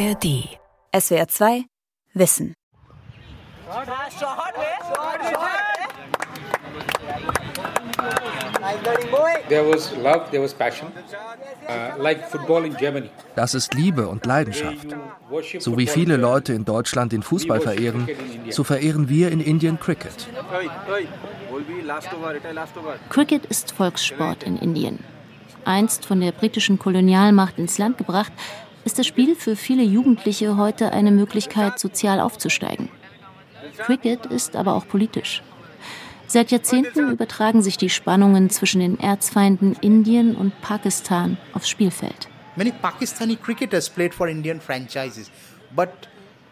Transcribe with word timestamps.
ARD. 0.00 0.48
SWR 0.98 1.28
2 1.28 1.64
Wissen. 2.14 2.54
There 9.48 9.70
was 9.70 9.94
love, 9.96 10.30
there 10.30 10.42
was 10.42 10.54
passion, 10.54 10.88
uh. 11.68 12.02
Das 13.36 13.54
ist 13.54 13.74
Liebe 13.74 14.08
und 14.08 14.24
Leidenschaft. 14.24 14.86
So 15.58 15.76
wie 15.76 15.86
viele 15.86 16.16
Leute 16.16 16.54
in 16.54 16.64
Deutschland 16.64 17.12
den 17.12 17.22
Fußball 17.22 17.60
verehren, 17.60 18.08
so 18.48 18.64
verehren 18.64 19.10
wir 19.10 19.30
in 19.30 19.40
Indien 19.40 19.78
Cricket. 19.78 20.28
Cricket 23.10 23.44
ist 23.46 23.72
Volkssport 23.72 24.44
in 24.44 24.56
Indien. 24.56 25.00
Einst 25.66 26.06
von 26.06 26.22
der 26.22 26.32
britischen 26.32 26.78
Kolonialmacht 26.78 27.58
ins 27.58 27.76
Land 27.76 27.98
gebracht, 27.98 28.32
ist 28.84 28.98
das 28.98 29.06
Spiel 29.06 29.34
für 29.36 29.56
viele 29.56 29.82
Jugendliche 29.82 30.56
heute 30.56 30.92
eine 30.92 31.10
Möglichkeit, 31.10 31.78
sozial 31.78 32.20
aufzusteigen. 32.20 32.88
Cricket 33.78 34.26
ist 34.26 34.56
aber 34.56 34.74
auch 34.74 34.86
politisch. 34.88 35.42
Seit 36.26 36.50
Jahrzehnten 36.52 37.10
übertragen 37.10 37.62
sich 37.62 37.76
die 37.76 37.90
Spannungen 37.90 38.50
zwischen 38.50 38.80
den 38.80 39.00
Erzfeinden 39.00 39.74
Indien 39.80 40.36
und 40.36 40.60
Pakistan 40.60 41.38
aufs 41.54 41.68
Spielfeld. 41.68 42.28
Many 42.56 42.72
Pakistani 42.72 43.36
cricketers 43.36 43.88
played 43.88 44.14
for 44.14 44.28
Indian 44.28 44.60
franchises, 44.60 45.30
but 45.74 45.88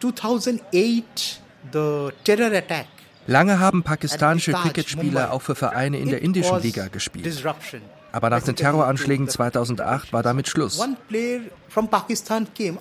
2008 0.00 1.40
the 1.72 2.08
terror 2.24 2.52
attack 2.56 2.86
Lange 3.28 3.60
haben 3.60 3.82
pakistanische 3.82 4.52
Cricketspieler 4.52 5.32
auch 5.32 5.42
für 5.42 5.54
Vereine 5.54 5.98
in 5.98 6.08
der 6.08 6.22
indischen 6.22 6.62
Liga 6.62 6.88
gespielt. 6.88 7.26
Aber 8.12 8.30
nach 8.30 8.42
den 8.42 8.56
Terroranschlägen 8.56 9.28
2008 9.28 10.12
war 10.12 10.22
damit 10.22 10.48
Schluss. 10.48 10.80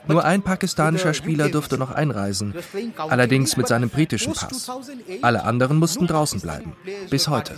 Nur 0.08 0.24
ein 0.24 0.42
pakistanischer 0.42 1.14
Spieler 1.14 1.50
durfte 1.50 1.78
noch 1.78 1.92
einreisen, 1.92 2.56
allerdings 2.98 3.58
mit 3.58 3.68
seinem 3.68 3.90
britischen 3.90 4.34
Pass. 4.34 4.72
Alle 5.22 5.44
anderen 5.44 5.78
mussten 5.78 6.08
draußen 6.08 6.40
bleiben, 6.40 6.76
bis 7.10 7.28
heute. 7.28 7.56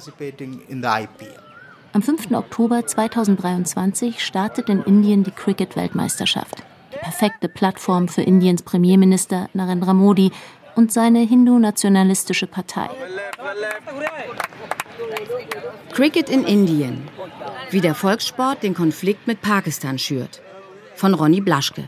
Am 1.91 2.01
5. 2.01 2.31
Oktober 2.31 2.85
2023 2.85 4.23
startet 4.23 4.69
in 4.69 4.83
Indien 4.83 5.23
die 5.23 5.31
Cricket-Weltmeisterschaft. 5.31 6.63
Die 6.93 6.97
perfekte 6.97 7.49
Plattform 7.49 8.07
für 8.07 8.21
Indiens 8.21 8.61
Premierminister 8.61 9.49
Narendra 9.53 9.93
Modi 9.93 10.31
und 10.75 10.91
seine 10.91 11.19
hindu-nationalistische 11.19 12.47
Partei. 12.47 12.89
Cricket 15.93 16.29
in 16.29 16.43
Indien. 16.45 17.07
Wie 17.71 17.81
der 17.81 17.95
Volkssport 17.95 18.63
den 18.63 18.73
Konflikt 18.73 19.27
mit 19.27 19.41
Pakistan 19.41 19.99
schürt. 19.99 20.41
Von 20.95 21.13
Ronny 21.13 21.41
Blaschke. 21.41 21.87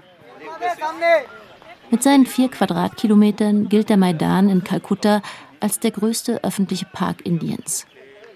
Mit 1.90 2.04
seinen 2.04 2.26
vier 2.26 2.50
Quadratkilometern 2.50 3.68
gilt 3.68 3.90
der 3.90 3.98
Maidan 3.98 4.50
in 4.50 4.64
Kalkutta 4.64 5.22
als 5.60 5.80
der 5.80 5.92
größte 5.92 6.44
öffentliche 6.44 6.86
Park 6.86 7.26
Indiens. 7.26 7.86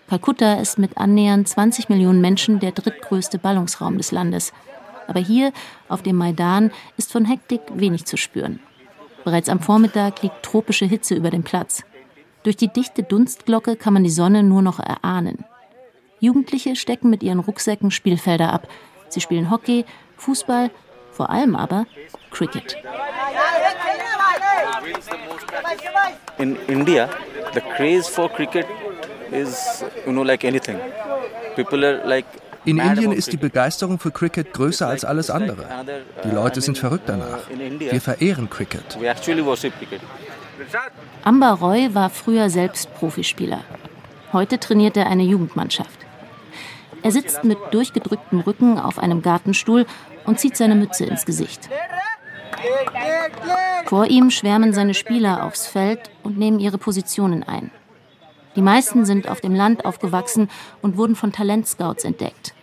Kalkutta 0.09 0.55
ist 0.55 0.77
mit 0.77 0.97
annähernd 0.97 1.47
20 1.47 1.89
Millionen 1.89 2.22
Menschen 2.22 2.59
der 2.59 2.72
drittgrößte 2.72 3.39
Ballungsraum 3.39 3.97
des 3.97 4.11
Landes. 4.11 4.53
Aber 5.08 5.20
hier, 5.20 5.52
auf 5.88 6.02
dem 6.02 6.16
Maidan, 6.16 6.72
ist 6.97 7.11
von 7.11 7.25
Hektik 7.25 7.61
wenig 7.73 8.05
zu 8.05 8.17
spüren. 8.17 8.59
Bereits 9.23 9.49
am 9.49 9.59
Vormittag 9.59 10.22
liegt 10.22 10.44
tropische 10.44 10.86
Hitze 10.86 11.16
über 11.16 11.31
dem 11.31 11.44
Platz. 11.44 11.83
Durch 12.44 12.58
die 12.58 12.72
dichte 12.72 13.02
Dunstglocke 13.02 13.75
kann 13.75 13.94
man 13.94 14.03
die 14.03 14.09
Sonne 14.11 14.44
nur 14.44 14.61
noch 14.61 14.80
erahnen. 14.80 15.45
Jugendliche 16.26 16.76
stecken 16.76 17.09
mit 17.09 17.23
ihren 17.23 17.40
Rucksäcken 17.40 17.92
Spielfelder 17.92 18.52
ab. 18.52 18.68
Sie 19.09 19.22
spielen 19.22 19.50
Hockey, 19.50 19.86
Fußball, 20.18 20.72
vor 21.12 21.30
allem 21.30 21.56
aber 21.56 21.86
Cricket. 22.32 22.76
In 26.38 26.58
India, 26.67 27.09
the 27.54 27.62
craze 27.62 28.12
for 28.12 28.30
cricket 28.30 28.66
is, 29.32 29.83
you 30.05 30.11
know, 30.11 30.23
like 30.23 30.44
anything. 30.44 30.77
People 31.55 31.86
are 31.86 32.05
like 32.05 32.26
in 32.66 32.80
Indien 32.80 33.11
ist 33.11 33.32
die 33.32 33.38
Begeisterung 33.38 33.99
für 33.99 34.11
Cricket 34.11 34.52
größer 34.52 34.88
als 34.88 35.05
alles 35.05 35.30
andere. 35.30 35.66
Die 36.23 36.32
Leute 36.32 36.61
sind 36.61 36.78
verrückt 36.78 37.08
danach. 37.08 37.48
Wir 37.78 38.02
verehren 38.02 38.49
Cricket. 38.49 38.98
Amber 41.23 41.52
Roy 41.52 41.94
war 41.94 42.10
früher 42.10 42.49
selbst 42.49 42.94
Profispieler. 42.95 43.61
Heute 44.33 44.60
trainiert 44.60 44.98
er 44.98 45.08
eine 45.08 45.23
Jugendmannschaft. 45.23 46.05
Er 47.05 47.11
sitzt 47.11 47.43
mit 47.43 47.60
durchgedrücktem 47.70 48.39
Rücken 48.39 48.80
auf 48.80 48.98
einem 48.98 49.21
Gartenstuhl 49.21 49.86
und 50.26 50.39
zieht 50.39 50.58
seine 50.58 50.73
Mütze 50.73 51.05
ins 51.05 51.23
Gesicht. 51.23 51.70
Vor 53.86 54.08
ihm 54.08 54.32
schwärmen 54.32 54.73
seine 54.73 54.95
Spieler 54.95 55.45
aufs 55.45 55.67
Feld 55.67 56.10
und 56.23 56.39
nehmen 56.39 56.60
ihre 56.60 56.80
Positionen 56.80 57.43
ein. 57.43 57.70
Die 58.55 58.64
meisten 58.64 59.05
sind 59.05 59.30
auf 59.30 59.39
dem 59.39 59.54
Land 59.54 59.86
aufgewachsen 59.86 60.49
und 60.82 60.98
wurden 60.98 61.16
von 61.16 61.32
Talentscouts 61.32 62.05
entdeckt. 62.05 62.55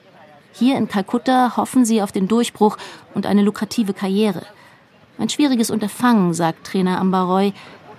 Hier 0.51 0.77
in 0.77 0.89
Kalkutta 0.89 1.57
hoffen 1.57 1.85
sie 1.85 2.03
auf 2.03 2.11
den 2.11 2.27
Durchbruch 2.27 2.79
und 3.15 3.27
eine 3.27 3.43
lukrative 3.43 3.95
Karriere. 3.95 4.43
Ein 5.19 5.29
schwieriges 5.29 5.71
Unterfangen, 5.71 6.35
sagt 6.35 6.67
Trainer 6.67 7.01
Ambaroy, 7.01 7.53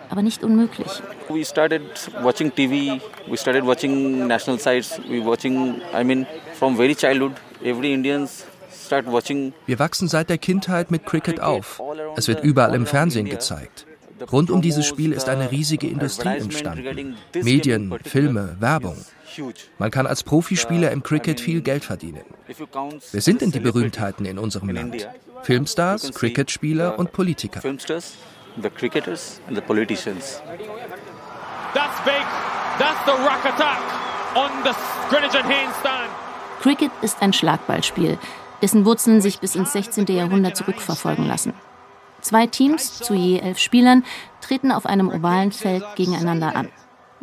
aber 0.09 0.22
nicht 0.22 0.44
unmöglich. 0.44 1.02
We 1.30 1.44
started 1.46 1.81
watching 2.22 2.53
TV, 2.53 3.02
we 3.28 3.38
started 3.38 3.66
watching 3.66 4.28
national 4.28 4.59
sites, 4.59 5.00
we 5.09 5.24
watching, 5.24 5.81
I 5.94 6.03
mean, 6.03 6.25
from 6.53 6.75
very 6.75 6.96
childhood, 6.96 7.34
every 7.64 7.94
Indians 7.94 8.46
start 8.86 9.06
watching. 9.08 9.53
Wir 9.66 9.80
wachsen 9.80 10.08
seit 10.08 10.30
der 10.30 10.38
Kindheit 10.38 10.92
mit 10.92 11.06
Cricket 11.06 11.40
auf. 11.40 11.81
Es 12.16 12.28
wird 12.28 12.44
überall 12.44 12.75
im 12.75 12.86
Fernsehen 12.86 13.30
gezeigt. 13.30 13.86
Rund 14.31 14.52
um 14.52 14.62
dieses 14.62 14.86
Spiel 14.86 15.12
ist 15.12 15.28
eine 15.28 15.52
riesige 15.52 15.88
Industrie 15.88 16.38
entstanden. 16.38 17.18
Medien, 17.42 17.94
Filme, 18.03 18.56
Werbung. 18.59 18.97
Man 19.80 19.90
kann 19.90 20.06
als 20.06 20.24
Profispieler 20.24 20.92
im 20.92 21.02
Cricket 21.02 21.40
viel 21.40 21.62
Geld 21.62 21.84
verdienen. 21.84 22.22
Wer 23.12 23.22
sind 23.22 23.42
denn 23.42 23.52
die 23.52 23.59
Berühmtheiten 23.59 24.25
in 24.25 24.38
unserem 24.38 24.69
Land? 24.69 25.08
Filmstars, 25.42 26.12
Cricketspieler 26.13 27.00
und 27.00 27.12
Politiker. 27.12 27.62
The 28.62 28.69
cricketers 28.69 29.41
and 29.47 29.58
the 29.58 29.62
politicians. 29.62 30.41
That's 31.74 32.00
big. 32.06 32.24
That's 32.78 33.03
the 33.06 33.14
rock 33.25 33.44
attack 33.46 33.81
on 34.36 34.64
the 34.64 34.75
Greenwich 35.09 35.36
and 35.36 35.46
Handstand. 35.46 36.12
Cricket 36.62 36.92
ist 37.02 37.22
ein 37.22 37.34
Schlagballspiel, 37.34 38.19
dessen 38.62 38.86
Wurzeln 38.86 39.22
sich 39.22 39.40
bis 39.40 39.56
ins 39.56 39.74
16. 39.74 40.06
Jahrhundert 40.06 40.56
zurückverfolgen 40.56 41.25
lassen. 41.25 41.53
Zwei 42.22 42.46
Teams 42.46 43.00
zu 43.00 43.16
je 43.16 43.40
elf 43.40 43.58
Spielern 43.58 44.03
treten 44.40 44.72
auf 44.72 44.86
einem 44.86 45.09
ovalen 45.09 45.52
Feld 45.52 45.84
gegeneinander 45.96 46.56
an. 46.56 46.69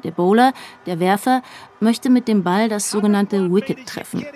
Der 0.03 0.11
Bowler, 0.11 0.53
der 0.87 0.99
Werfer, 0.99 1.43
möchte 1.79 2.11
mit 2.11 2.27
dem 2.27 2.43
Ball 2.43 2.69
das 2.69 2.91
sogenannte 2.91 3.53
Wicket 3.53 3.87
treffen. 3.87 4.27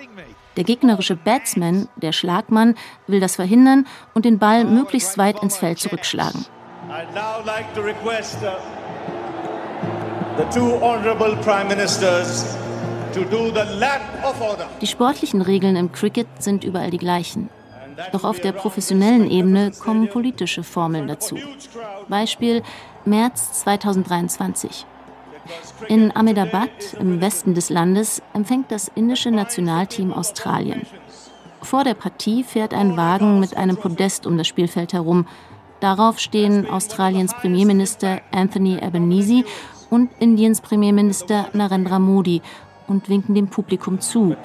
Der 0.55 0.63
gegnerische 0.63 1.17
Batsman, 1.17 1.89
der 1.97 2.13
Schlagmann, 2.13 2.75
will 3.07 3.19
das 3.19 3.35
verhindern 3.35 3.85
und 4.13 4.23
den 4.23 4.39
Ball 4.39 4.63
möglichst 4.63 5.17
weit 5.17 5.43
ins 5.43 5.57
Feld 5.57 5.79
zurückschlagen. 5.79 6.45
I'd 6.89 7.13
now 7.15 7.43
like 7.43 7.73
to 7.73 7.81
request 7.81 8.43
uh, 8.43 8.59
the 10.37 10.43
two 10.53 10.75
honorable 10.83 11.35
prime 11.37 11.67
ministers 11.67 12.43
to 13.13 13.25
do 13.25 13.51
the 13.51 13.65
lap 13.79 14.01
of 14.23 14.39
honor. 14.39 14.67
Die 14.81 14.87
sportlichen 14.87 15.41
Regeln 15.41 15.75
im 15.75 15.91
Cricket 15.91 16.27
sind 16.39 16.63
überall 16.63 16.91
die 16.91 16.99
gleichen. 16.99 17.49
Doch 18.11 18.23
auf 18.23 18.39
der 18.39 18.51
professionellen 18.51 19.31
Ebene 19.31 19.71
kommen 19.71 20.09
politische 20.09 20.63
Formeln 20.63 21.07
dazu. 21.07 21.37
Beispiel 22.07 22.61
März 23.03 23.61
2023. 23.63 24.85
In 25.87 26.15
Ahmedabad 26.15 26.69
im 26.99 27.19
Westen 27.19 27.55
des 27.55 27.69
Landes 27.69 28.21
empfängt 28.33 28.71
das 28.71 28.91
indische 28.93 29.31
Nationalteam 29.31 30.13
Australien. 30.13 30.85
Vor 31.61 31.83
der 31.83 31.95
Partie 31.95 32.43
fährt 32.43 32.75
ein 32.75 32.95
Wagen 32.95 33.39
mit 33.39 33.57
einem 33.57 33.77
Podest 33.77 34.27
um 34.27 34.37
das 34.37 34.47
Spielfeld 34.47 34.93
herum. 34.93 35.25
Darauf 35.79 36.19
stehen 36.19 36.69
Australiens 36.69 37.33
Premierminister 37.33 38.21
Anthony 38.31 38.79
Albanese 38.79 39.43
und 39.89 40.09
Indiens 40.19 40.61
Premierminister 40.61 41.47
Narendra 41.53 41.99
Modi 41.99 42.41
und 42.87 43.09
winken 43.09 43.35
dem 43.35 43.47
Publikum 43.47 43.99
zu. 43.99 44.35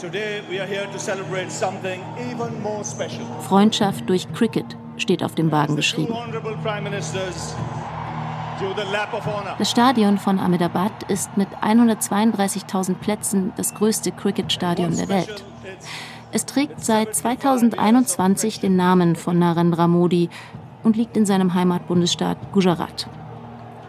Freundschaft 3.40 4.08
durch 4.08 4.32
Cricket 4.32 4.76
steht 4.96 5.22
auf 5.22 5.34
dem 5.34 5.52
Wagen 5.52 5.76
geschrieben. 5.76 6.14
Das 9.58 9.70
Stadion 9.70 10.18
von 10.18 10.38
Ahmedabad 10.38 10.92
ist 11.08 11.36
mit 11.36 11.48
132.000 11.62 12.94
Plätzen 12.94 13.52
das 13.56 13.74
größte 13.74 14.12
Cricketstadion 14.12 14.96
der 14.96 15.08
Welt. 15.08 15.44
Es 16.32 16.46
trägt 16.46 16.84
seit 16.84 17.14
2021 17.14 18.60
den 18.60 18.76
Namen 18.76 19.16
von 19.16 19.38
Narendra 19.38 19.88
Modi 19.88 20.28
und 20.82 20.96
liegt 20.96 21.16
in 21.16 21.26
seinem 21.26 21.54
Heimatbundesstaat 21.54 22.52
Gujarat. 22.52 23.08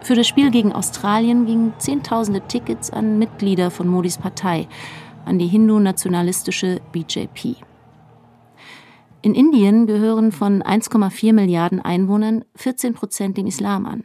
Für 0.02 0.14
das 0.14 0.26
Spiel 0.26 0.50
gegen 0.50 0.72
Australien 0.72 1.46
gingen 1.46 1.74
Zehntausende 1.78 2.40
Tickets 2.48 2.90
an 2.90 3.18
Mitglieder 3.18 3.70
von 3.70 3.86
Modis 3.86 4.18
Partei, 4.18 4.66
an 5.24 5.38
die 5.38 5.46
hindu-nationalistische 5.46 6.80
BJP. 6.90 7.56
In 9.22 9.34
Indien 9.34 9.86
gehören 9.86 10.32
von 10.32 10.62
1,4 10.62 11.32
Milliarden 11.32 11.80
Einwohnern 11.80 12.44
14 12.56 12.94
Prozent 12.94 13.36
dem 13.36 13.46
Islam 13.46 13.86
an. 13.86 14.04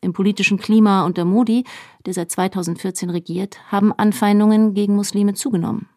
Im 0.00 0.14
politischen 0.14 0.58
Klima 0.58 1.04
unter 1.04 1.26
Modi, 1.26 1.64
der 2.06 2.14
seit 2.14 2.30
2014 2.30 3.10
regiert, 3.10 3.58
haben 3.70 3.92
Anfeindungen 3.92 4.72
gegen 4.72 4.94
Muslime 4.94 5.34
zugenommen. 5.34 5.88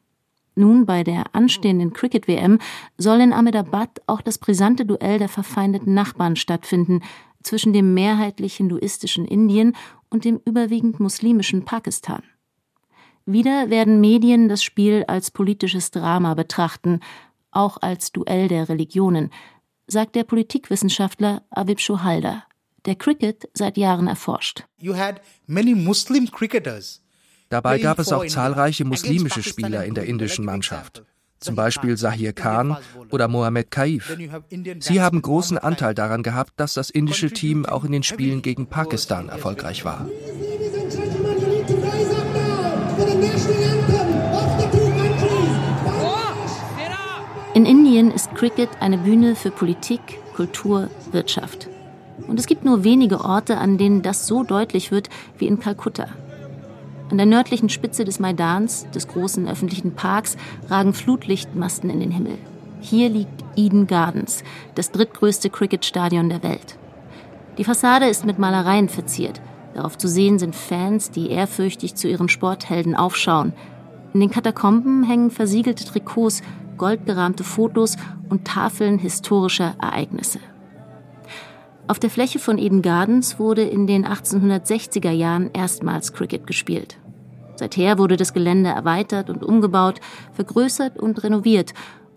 Nun 0.60 0.86
bei 0.86 1.06
der 1.06 1.34
anstehenden 1.34 1.94
Cricket-WM 1.94 2.60
soll 2.98 3.22
in 3.22 3.32
Ahmedabad 3.32 4.02
auch 4.08 4.20
das 4.20 4.38
brisante 4.38 4.86
Duell 4.86 5.18
der 5.18 5.30
verfeindeten 5.30 5.94
Nachbarn 5.94 6.36
stattfinden 6.36 7.00
zwischen 7.42 7.72
dem 7.72 7.94
mehrheitlich 7.94 8.58
hinduistischen 8.58 9.24
Indien 9.24 9.78
und 10.10 10.26
dem 10.26 10.42
überwiegend 10.44 11.00
muslimischen 11.00 11.64
Pakistan. 11.64 12.24
Wieder 13.26 13.70
werden 13.70 14.02
Medien 14.02 14.50
das 14.50 14.62
Spiel 14.62 15.06
als 15.08 15.32
politisches 15.32 15.92
Drama 15.92 16.34
betrachten, 16.34 17.00
auch 17.52 17.78
als 17.82 18.12
Duell 18.12 18.50
der 18.50 18.68
Religionen, 18.68 19.30
sagt 19.88 20.14
der 20.18 20.26
Politikwissenschaftler 20.26 21.42
Avib 21.52 21.80
Shohalda, 21.80 22.44
der 22.84 22.96
Cricket 22.96 23.50
seit 23.54 23.78
Jahren 23.78 24.08
erforscht. 24.08 24.66
Dabei 27.50 27.80
gab 27.80 27.98
es 27.98 28.12
auch 28.12 28.26
zahlreiche 28.28 28.86
muslimische 28.86 29.42
Spieler 29.42 29.84
in 29.84 29.96
der 29.96 30.06
indischen 30.06 30.46
Mannschaft, 30.46 31.04
zum 31.40 31.56
Beispiel 31.56 31.98
Sahir 31.98 32.32
Khan 32.32 32.78
oder 33.10 33.28
Mohammed 33.28 33.72
Kaif. 33.72 34.16
Sie 34.80 35.02
haben 35.02 35.22
großen 35.22 35.58
Anteil 35.58 35.96
daran 35.96 36.22
gehabt, 36.22 36.54
dass 36.58 36.76
das 36.76 36.92
indische 36.92 37.32
Team 37.32 37.66
auch 37.66 37.84
in 37.84 37.92
den 37.92 38.04
Spielen 38.04 38.44
gegen 38.44 38.68
Pakistan 38.68 39.30
erfolgreich 39.30 39.84
war. 39.84 40.08
In 47.56 47.66
Indien 47.66 48.12
ist 48.12 48.36
Cricket 48.36 48.70
eine 48.80 49.00
Bühne 49.00 49.36
für 49.36 49.50
Politik, 49.50 50.00
Kultur, 50.36 50.90
Wirtschaft. 51.12 51.68
Und 52.28 52.40
es 52.40 52.46
gibt 52.46 52.64
nur 52.64 52.84
wenige 52.84 53.22
Orte, 53.22 53.58
an 53.58 53.80
denen 53.80 54.04
das 54.04 54.28
so 54.28 54.44
deutlich 54.44 54.92
wird 54.92 55.10
wie 55.40 55.48
in 55.48 55.60
Kalkutta. 55.60 56.10
An 57.12 57.18
der 57.18 57.26
nördlichen 57.26 57.70
Spitze 57.70 58.06
des 58.06 58.20
Maidans, 58.20 58.88
des 58.94 59.08
großen 59.08 59.48
öffentlichen 59.48 59.96
Parks, 59.96 60.38
ragen 60.70 60.94
Flutlichtmasten 60.94 61.90
in 61.90 62.00
den 62.00 62.12
Himmel. 62.12 62.38
Hier 62.82 63.10
liegt 63.10 63.44
Eden 63.56 63.88
Gardens, 63.88 64.44
das 64.76 64.92
drittgrößte 64.92 65.50
Cricketstadion 65.50 66.30
der 66.30 66.44
Welt. 66.44 66.78
Die 67.58 67.64
Fassade 67.64 68.08
ist 68.08 68.26
mit 68.26 68.40
Malereien 68.40 68.90
verziert. 68.90 69.42
Darauf 69.74 69.98
zu 69.98 70.08
sehen 70.08 70.40
sind 70.40 70.56
Fans, 70.56 71.12
die 71.12 71.30
ehrfürchtig 71.30 71.96
zu 71.96 72.08
ihren 72.08 72.30
Sporthelden 72.30 72.96
aufschauen. 72.96 73.54
In 74.14 74.20
den 74.20 74.30
Katakomben 74.30 75.04
hängen 75.04 75.32
versiegelte 75.32 75.86
Trikots 75.86 76.42
goldgerahmte 76.78 77.44
Fotos 77.44 77.98
und 78.30 78.46
Tafeln 78.46 79.00
historischer 79.00 79.76
Ereignisse. 79.82 80.40
Auf 81.90 81.98
der 81.98 82.12
Fläche 82.12 82.38
von 82.38 82.60
Eden 82.60 82.84
Gardens 82.84 83.40
wurde 83.40 83.64
in 83.64 83.88
den 83.88 84.06
1860er 84.06 85.10
Jahren 85.10 85.50
erstmals 85.54 86.14
Cricket 86.14 86.46
gespielt. 86.46 87.00
Seither 87.56 87.98
wurde 87.98 88.16
das 88.16 88.32
Gelände 88.32 88.70
erweitert 88.70 89.32
und 89.32 89.44
umgebaut, 89.44 90.00
vergrößert 90.34 91.00
und 91.00 91.24
renoviert 91.24 91.74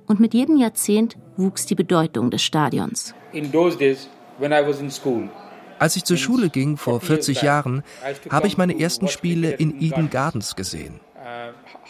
und 0.07 0.21
mit 0.21 0.35
jedem 0.35 0.59
Jahrzehnt 0.59 1.17
wuchs 1.39 1.65
die 1.65 1.75
Bedeutung 1.75 2.31
des 2.31 2.43
Stadions. 2.43 3.15
Als 5.79 5.97
ich 5.97 6.05
zur 6.05 6.17
Schule 6.19 6.51
ging 6.51 6.77
vor 6.77 7.01
40 7.01 7.41
Jahren, 7.41 7.83
habe 8.29 8.49
ich 8.49 8.59
meine 8.59 8.79
ersten 8.79 9.09
Spiele 9.09 9.53
in 9.53 9.81
Eden 9.81 10.11
Gardens 10.11 10.55
gesehen. 10.55 11.01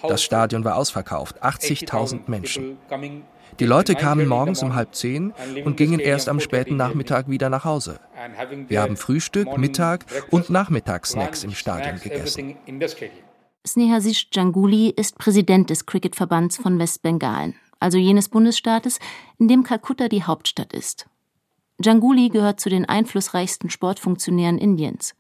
Das 0.07 0.23
Stadion 0.23 0.63
war 0.63 0.77
ausverkauft, 0.77 1.43
80.000 1.43 2.21
Menschen. 2.29 2.79
Die 3.59 3.67
Leute 3.67 3.95
kamen 3.95 4.29
morgens 4.29 4.63
um 4.63 4.75
halb 4.75 4.95
zehn 4.95 5.33
und 5.65 5.77
gingen 5.77 6.01
erst 6.01 6.29
am 6.29 6.41
späten 6.41 6.77
Nachmittag 6.77 7.29
wieder 7.29 7.51
nach 7.51 7.65
Hause. 7.65 8.01
Wir 8.69 8.83
haben 8.83 8.97
Frühstück, 8.97 9.57
Mittag 9.59 10.07
und 10.31 10.51
Nachmittagssnacks 10.51 11.45
im 11.45 11.53
Stadion 11.53 12.01
gegessen. 12.01 12.57
Snehasish 13.67 14.29
Janguli 14.33 14.89
ist 14.89 15.19
Präsident 15.19 15.71
des 15.71 15.87
Cricketverbands 15.87 16.57
von 16.57 16.79
Westbengalen, 16.79 17.55
also 17.79 17.99
jenes 17.99 18.29
Bundesstaates, 18.29 18.99
in 19.39 19.47
dem 19.47 19.63
Kalkutta 19.63 20.09
die 20.09 20.25
Hauptstadt 20.25 20.73
ist. 20.73 21.07
Janguli 21.81 22.29
gehört 22.29 22.59
zu 22.59 22.71
den 22.71 22.89
einflussreichsten 22.89 23.71
Sportfunktionären 23.71 24.59
Indiens. 24.59 25.15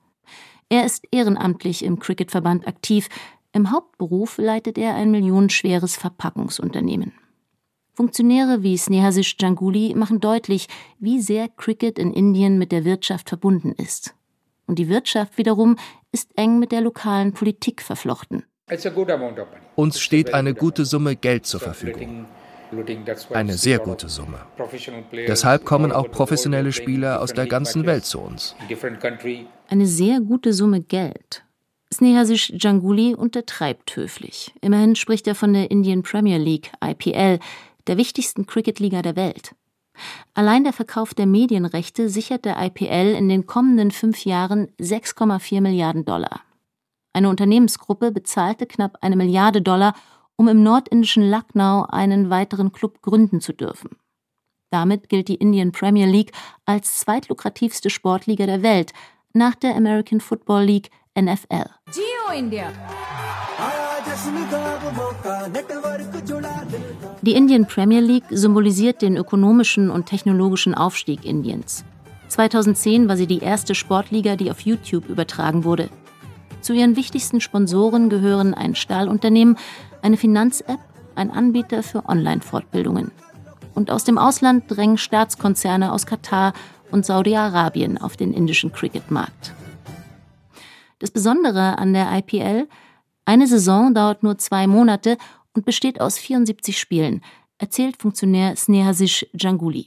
Er 0.68 0.84
ist 0.84 1.06
ehrenamtlich 1.12 1.84
im 1.84 1.98
Cricketverband 1.98 2.66
aktiv, 2.66 3.08
im 3.52 3.70
Hauptberuf 3.70 4.38
leitet 4.38 4.78
er 4.78 4.94
ein 4.94 5.10
millionenschweres 5.10 5.96
Verpackungsunternehmen. 5.96 7.12
Funktionäre 7.94 8.62
wie 8.62 8.76
Snehasish 8.76 9.36
Janguli 9.38 9.94
machen 9.94 10.20
deutlich, 10.20 10.66
wie 10.98 11.20
sehr 11.20 11.48
Cricket 11.48 11.98
in 11.98 12.12
Indien 12.12 12.58
mit 12.58 12.72
der 12.72 12.84
Wirtschaft 12.84 13.28
verbunden 13.28 13.72
ist. 13.72 14.14
Und 14.66 14.78
die 14.78 14.88
Wirtschaft 14.88 15.36
wiederum 15.36 15.76
ist 16.10 16.30
eng 16.36 16.58
mit 16.58 16.72
der 16.72 16.80
lokalen 16.80 17.32
Politik 17.32 17.82
verflochten. 17.82 18.44
Uns 19.74 20.00
steht 20.00 20.32
eine 20.32 20.54
gute 20.54 20.86
Summe 20.86 21.16
Geld 21.16 21.44
zur 21.44 21.60
Verfügung. 21.60 22.26
Eine 23.32 23.52
sehr 23.58 23.78
gute 23.78 24.08
Summe. 24.08 24.40
Deshalb 25.12 25.66
kommen 25.66 25.92
auch 25.92 26.10
professionelle 26.10 26.72
Spieler 26.72 27.20
aus 27.20 27.34
der 27.34 27.46
ganzen 27.46 27.84
Welt 27.84 28.06
zu 28.06 28.20
uns. 28.20 28.56
Eine 29.68 29.86
sehr 29.86 30.20
gute 30.20 30.54
Summe 30.54 30.80
Geld. 30.80 31.44
Snehasish 31.92 32.54
Janguli 32.56 33.14
untertreibt 33.14 33.94
höflich. 33.96 34.54
Immerhin 34.62 34.96
spricht 34.96 35.26
er 35.26 35.34
von 35.34 35.52
der 35.52 35.70
Indian 35.70 36.02
Premier 36.02 36.38
League, 36.38 36.72
IPL, 36.82 37.38
der 37.86 37.96
wichtigsten 37.96 38.46
Cricketliga 38.46 39.02
der 39.02 39.16
Welt. 39.16 39.54
Allein 40.34 40.64
der 40.64 40.72
Verkauf 40.72 41.14
der 41.14 41.26
Medienrechte 41.26 42.08
sichert 42.08 42.44
der 42.44 42.62
IPL 42.62 43.14
in 43.14 43.28
den 43.28 43.46
kommenden 43.46 43.90
fünf 43.90 44.24
Jahren 44.24 44.68
6,4 44.80 45.60
Milliarden 45.60 46.04
Dollar. 46.04 46.40
Eine 47.12 47.28
Unternehmensgruppe 47.28 48.10
bezahlte 48.10 48.66
knapp 48.66 48.98
eine 49.02 49.16
Milliarde 49.16 49.60
Dollar, 49.60 49.94
um 50.36 50.48
im 50.48 50.62
nordindischen 50.62 51.30
Lucknow 51.30 51.86
einen 51.90 52.30
weiteren 52.30 52.72
Club 52.72 53.02
gründen 53.02 53.40
zu 53.40 53.52
dürfen. 53.52 53.90
Damit 54.70 55.10
gilt 55.10 55.28
die 55.28 55.34
Indian 55.34 55.72
Premier 55.72 56.06
League 56.06 56.32
als 56.64 57.00
zweitlukrativste 57.00 57.90
Sportliga 57.90 58.46
der 58.46 58.62
Welt, 58.62 58.92
nach 59.34 59.54
der 59.54 59.76
American 59.76 60.20
Football 60.20 60.64
League 60.64 60.90
NFL. 61.14 61.68
Geo 61.92 62.34
India. 62.34 62.72
Die 67.24 67.34
Indian 67.34 67.66
Premier 67.66 68.00
League 68.00 68.24
symbolisiert 68.30 69.00
den 69.00 69.16
ökonomischen 69.16 69.90
und 69.90 70.06
technologischen 70.06 70.74
Aufstieg 70.74 71.24
Indiens. 71.24 71.84
2010 72.26 73.08
war 73.08 73.16
sie 73.16 73.28
die 73.28 73.38
erste 73.38 73.76
Sportliga, 73.76 74.34
die 74.34 74.50
auf 74.50 74.60
YouTube 74.62 75.08
übertragen 75.08 75.62
wurde. 75.62 75.88
Zu 76.62 76.72
ihren 76.72 76.96
wichtigsten 76.96 77.40
Sponsoren 77.40 78.10
gehören 78.10 78.54
ein 78.54 78.74
Stahlunternehmen, 78.74 79.56
eine 80.02 80.16
Finanz-App, 80.16 80.80
ein 81.14 81.30
Anbieter 81.30 81.84
für 81.84 82.08
Online-Fortbildungen. 82.08 83.12
Und 83.72 83.92
aus 83.92 84.02
dem 84.02 84.18
Ausland 84.18 84.64
drängen 84.66 84.98
Staatskonzerne 84.98 85.92
aus 85.92 86.06
Katar 86.06 86.54
und 86.90 87.06
Saudi-Arabien 87.06 87.98
auf 87.98 88.16
den 88.16 88.34
indischen 88.34 88.72
Cricketmarkt. 88.72 89.54
Das 90.98 91.12
Besondere 91.12 91.78
an 91.78 91.92
der 91.92 92.10
IPL, 92.18 92.66
eine 93.24 93.46
Saison 93.46 93.94
dauert 93.94 94.24
nur 94.24 94.38
zwei 94.38 94.66
Monate 94.66 95.18
und 95.54 95.64
besteht 95.64 96.00
aus 96.00 96.18
74 96.18 96.78
Spielen, 96.78 97.22
erzählt 97.58 97.96
Funktionär 98.00 98.56
Snehasish 98.56 99.26
Janguli. 99.32 99.86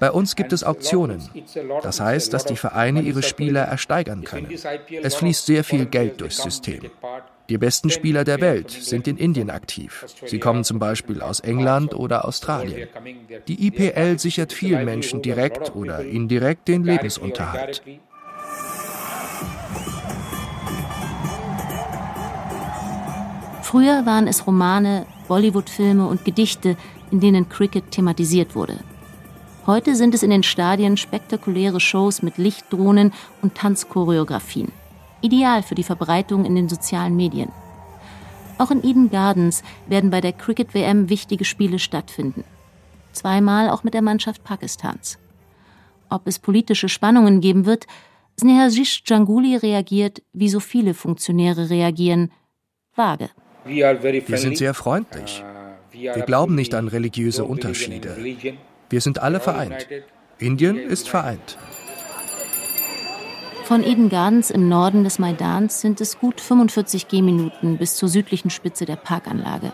Bei 0.00 0.10
uns 0.10 0.36
gibt 0.36 0.52
es 0.52 0.64
Auktionen. 0.64 1.28
Das 1.82 2.00
heißt, 2.00 2.32
dass 2.32 2.44
die 2.44 2.56
Vereine 2.56 3.02
ihre 3.02 3.22
Spieler 3.22 3.62
ersteigern 3.62 4.24
können. 4.24 4.48
Es 5.02 5.14
fließt 5.14 5.46
sehr 5.46 5.64
viel 5.64 5.86
Geld 5.86 6.20
durchs 6.20 6.38
System. 6.38 6.90
Die 7.50 7.58
besten 7.58 7.90
Spieler 7.90 8.24
der 8.24 8.40
Welt 8.40 8.70
sind 8.70 9.06
in 9.06 9.18
Indien 9.18 9.50
aktiv. 9.50 10.06
Sie 10.24 10.38
kommen 10.38 10.64
zum 10.64 10.78
Beispiel 10.78 11.20
aus 11.20 11.40
England 11.40 11.94
oder 11.94 12.24
Australien. 12.24 12.88
Die 13.48 13.66
IPL 13.66 14.18
sichert 14.18 14.54
vielen 14.54 14.86
Menschen 14.86 15.20
direkt 15.20 15.76
oder 15.76 16.02
indirekt 16.02 16.68
den 16.68 16.84
Lebensunterhalt. 16.84 17.82
Früher 23.74 24.06
waren 24.06 24.28
es 24.28 24.46
Romane, 24.46 25.04
Bollywood-Filme 25.26 26.06
und 26.06 26.24
Gedichte, 26.24 26.76
in 27.10 27.18
denen 27.18 27.48
Cricket 27.48 27.90
thematisiert 27.90 28.54
wurde. 28.54 28.78
Heute 29.66 29.96
sind 29.96 30.14
es 30.14 30.22
in 30.22 30.30
den 30.30 30.44
Stadien 30.44 30.96
spektakuläre 30.96 31.80
Shows 31.80 32.22
mit 32.22 32.38
Lichtdrohnen 32.38 33.12
und 33.42 33.56
Tanzchoreografien 33.56 34.70
ideal 35.22 35.64
für 35.64 35.74
die 35.74 35.82
Verbreitung 35.82 36.44
in 36.44 36.54
den 36.54 36.68
sozialen 36.68 37.16
Medien. 37.16 37.50
Auch 38.58 38.70
in 38.70 38.84
Eden 38.84 39.10
Gardens 39.10 39.64
werden 39.88 40.10
bei 40.10 40.20
der 40.20 40.32
Cricket 40.32 40.72
WM 40.72 41.08
wichtige 41.08 41.44
Spiele 41.44 41.80
stattfinden. 41.80 42.44
Zweimal 43.10 43.70
auch 43.70 43.82
mit 43.82 43.94
der 43.94 44.02
Mannschaft 44.02 44.44
Pakistans. 44.44 45.18
Ob 46.10 46.28
es 46.28 46.38
politische 46.38 46.88
Spannungen 46.88 47.40
geben 47.40 47.66
wird, 47.66 47.88
Snehajish 48.38 49.02
Janguli 49.04 49.56
reagiert, 49.56 50.22
wie 50.32 50.48
so 50.48 50.60
viele 50.60 50.94
Funktionäre 50.94 51.70
reagieren, 51.70 52.30
vage. 52.94 53.30
Wir 53.64 54.38
sind 54.38 54.58
sehr 54.58 54.74
freundlich. 54.74 55.42
Wir 55.92 56.12
glauben 56.22 56.54
nicht 56.54 56.74
an 56.74 56.88
religiöse 56.88 57.44
Unterschiede. 57.44 58.16
Wir 58.90 59.00
sind 59.00 59.20
alle 59.20 59.40
vereint. 59.40 59.88
Indien 60.38 60.76
ist 60.76 61.08
vereint. 61.08 61.56
Von 63.64 63.82
Eden 63.82 64.10
Gardens 64.10 64.50
im 64.50 64.68
Norden 64.68 65.04
des 65.04 65.18
Maidans 65.18 65.80
sind 65.80 66.00
es 66.02 66.18
gut 66.18 66.40
45 66.40 67.08
Gehminuten 67.08 67.78
bis 67.78 67.96
zur 67.96 68.10
südlichen 68.10 68.50
Spitze 68.50 68.84
der 68.84 68.96
Parkanlage. 68.96 69.72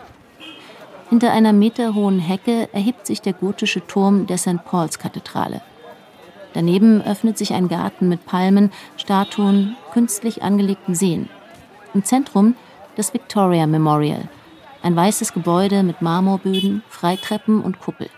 Hinter 1.09 1.33
einer 1.33 1.51
meterhohen 1.51 2.19
Hecke 2.19 2.69
erhebt 2.71 3.05
sich 3.05 3.21
der 3.21 3.33
gotische 3.33 3.85
Turm 3.85 4.27
der 4.27 4.37
St. 4.37 4.63
Pauls 4.63 4.97
Kathedrale. 4.97 5.59
Daneben 6.53 7.01
öffnet 7.01 7.37
sich 7.37 7.53
ein 7.53 7.67
Garten 7.67 8.07
mit 8.07 8.25
Palmen, 8.25 8.71
Statuen, 8.95 9.75
künstlich 9.91 10.41
angelegten 10.41 10.95
Seen. 10.95 11.27
Im 11.93 12.05
Zentrum 12.05 12.55
das 13.01 13.15
Victoria 13.15 13.65
Memorial, 13.65 14.29
ein 14.83 14.95
weißes 14.95 15.33
Gebäude 15.33 15.81
mit 15.81 16.03
Marmorböden, 16.03 16.83
Freitreppen 16.87 17.59
und 17.59 17.79
Kuppel. 17.79 18.11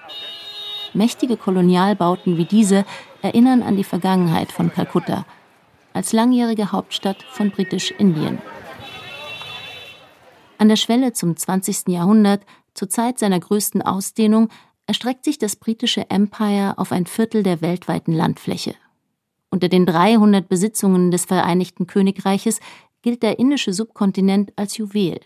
Mächtige 0.94 1.38
Kolonialbauten 1.38 2.36
wie 2.36 2.44
diese 2.44 2.84
erinnern 3.22 3.64
an 3.64 3.78
die 3.78 3.86
Vergangenheit 3.86 4.52
von 4.52 4.74
Kalkutta 4.74 5.26
als 5.94 6.12
langjährige 6.12 6.74
Hauptstadt 6.74 7.24
von 7.32 7.50
Britisch-Indien. 7.50 8.40
An 10.58 10.68
der 10.68 10.76
Schwelle 10.76 11.14
zum 11.14 11.38
20. 11.38 11.88
Jahrhundert, 11.88 12.42
zur 12.74 12.90
Zeit 12.90 13.20
seiner 13.20 13.40
größten 13.40 13.82
Ausdehnung, 13.82 14.50
erstreckt 14.86 15.24
sich 15.24 15.38
das 15.38 15.56
britische 15.56 16.10
Empire 16.10 16.74
auf 16.76 16.92
ein 16.92 17.06
Viertel 17.06 17.42
der 17.42 17.62
weltweiten 17.62 18.12
Landfläche. 18.12 18.76
Unter 19.50 19.70
den 19.70 19.86
300 19.86 20.50
Besitzungen 20.50 21.10
des 21.10 21.24
Vereinigten 21.24 21.88
Königreiches 21.88 22.60
gilt 23.04 23.22
der 23.22 23.38
indische 23.38 23.74
Subkontinent 23.74 24.52
als 24.56 24.78
Juwel. 24.78 25.20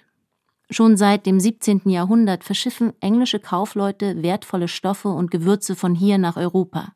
Schon 0.70 0.98
seit 0.98 1.26
dem 1.26 1.40
17. 1.40 1.84
Jahrhundert 1.86 2.44
verschiffen 2.44 2.92
englische 3.00 3.40
Kaufleute 3.40 4.22
wertvolle 4.22 4.68
Stoffe 4.68 5.08
und 5.08 5.32
Gewürze 5.32 5.78
von 5.78 5.96
hier 5.96 6.18
nach 6.18 6.36
Europa. 6.36 6.94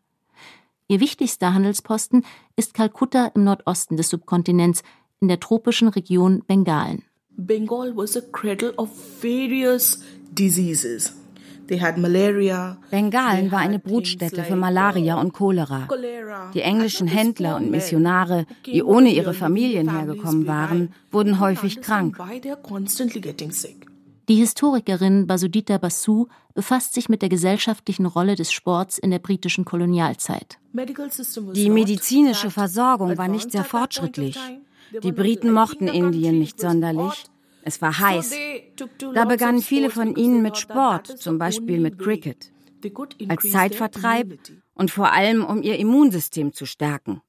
Ihr 0.90 1.00
wichtigster 1.00 1.54
Handelsposten 1.54 2.26
ist 2.58 2.74
Kalkutta 2.74 3.28
im 3.28 3.46
Nordosten 3.46 3.96
des 3.96 4.10
Subkontinents, 4.10 4.84
in 5.22 5.30
der 5.30 5.40
tropischen 5.40 5.88
Region 5.88 6.44
Bengalen. 6.46 7.04
Bengal 7.30 7.96
was 7.96 8.18
a 8.18 8.22
cradle 8.34 8.74
of 8.76 8.90
various 9.22 10.04
diseases. 10.34 11.21
Bengalen 11.68 13.51
war 13.51 13.60
eine 13.60 13.80
Brutstätte 13.80 14.44
für 14.44 14.56
Malaria 14.56 15.20
und 15.20 15.34
Cholera. 15.34 15.88
Die 16.53 16.62
englischen 16.62 17.08
Händler 17.08 17.56
und 17.56 17.72
Missionare, 17.72 18.46
die 18.65 18.84
ohne 18.84 19.10
ihre 19.10 19.34
Familien 19.34 19.89
hergekommen 19.89 20.48
waren, 20.48 20.94
wurden 21.12 21.39
häufig 21.39 21.82
krank. 21.82 22.18
Die 24.30 24.36
Historikerin 24.36 25.27
Basudita 25.27 25.77
Basu 25.77 26.27
befasst 26.53 26.94
sich 26.94 27.10
mit 27.10 27.22
der 27.22 27.30
gesellschaftlichen 27.30 28.06
Rolle 28.06 28.36
des 28.36 28.51
Sports 28.51 28.98
in 28.98 29.12
der 29.12 29.20
britischen 29.20 29.65
Kolonialzeit. 29.65 30.58
Die 30.74 31.70
medizinische 31.70 32.51
Versorgung 32.51 33.18
war 33.18 33.27
nicht 33.27 33.51
sehr 33.51 33.65
fortschrittlich. 33.65 34.38
Die 35.03 35.12
Briten 35.12 35.51
mochten 35.51 35.88
Indien 35.88 36.39
nicht 36.39 36.60
sonderlich 36.60 37.25
es 37.63 37.82
war 37.82 38.00
heiß. 38.00 38.34
Da 39.13 39.25
begannen 39.25 39.62
viele 39.62 39.89
von 39.89 40.15
ihnen 40.15 40.41
mit 40.41 40.58
Sport, 40.58 41.08
zum 41.08 41.38
Beispiel 41.38 41.80
mit 41.80 42.00
Cricket, 42.00 42.51
als 43.27 43.50
Zeitvertreib 43.50 44.39
und 44.74 44.91
vor 44.91 45.12
allem 45.12 45.44
um 45.44 45.62
ihr 45.62 45.77
Immunsystem 45.77 46.53
zu 46.53 46.65
stärken. 46.65 47.22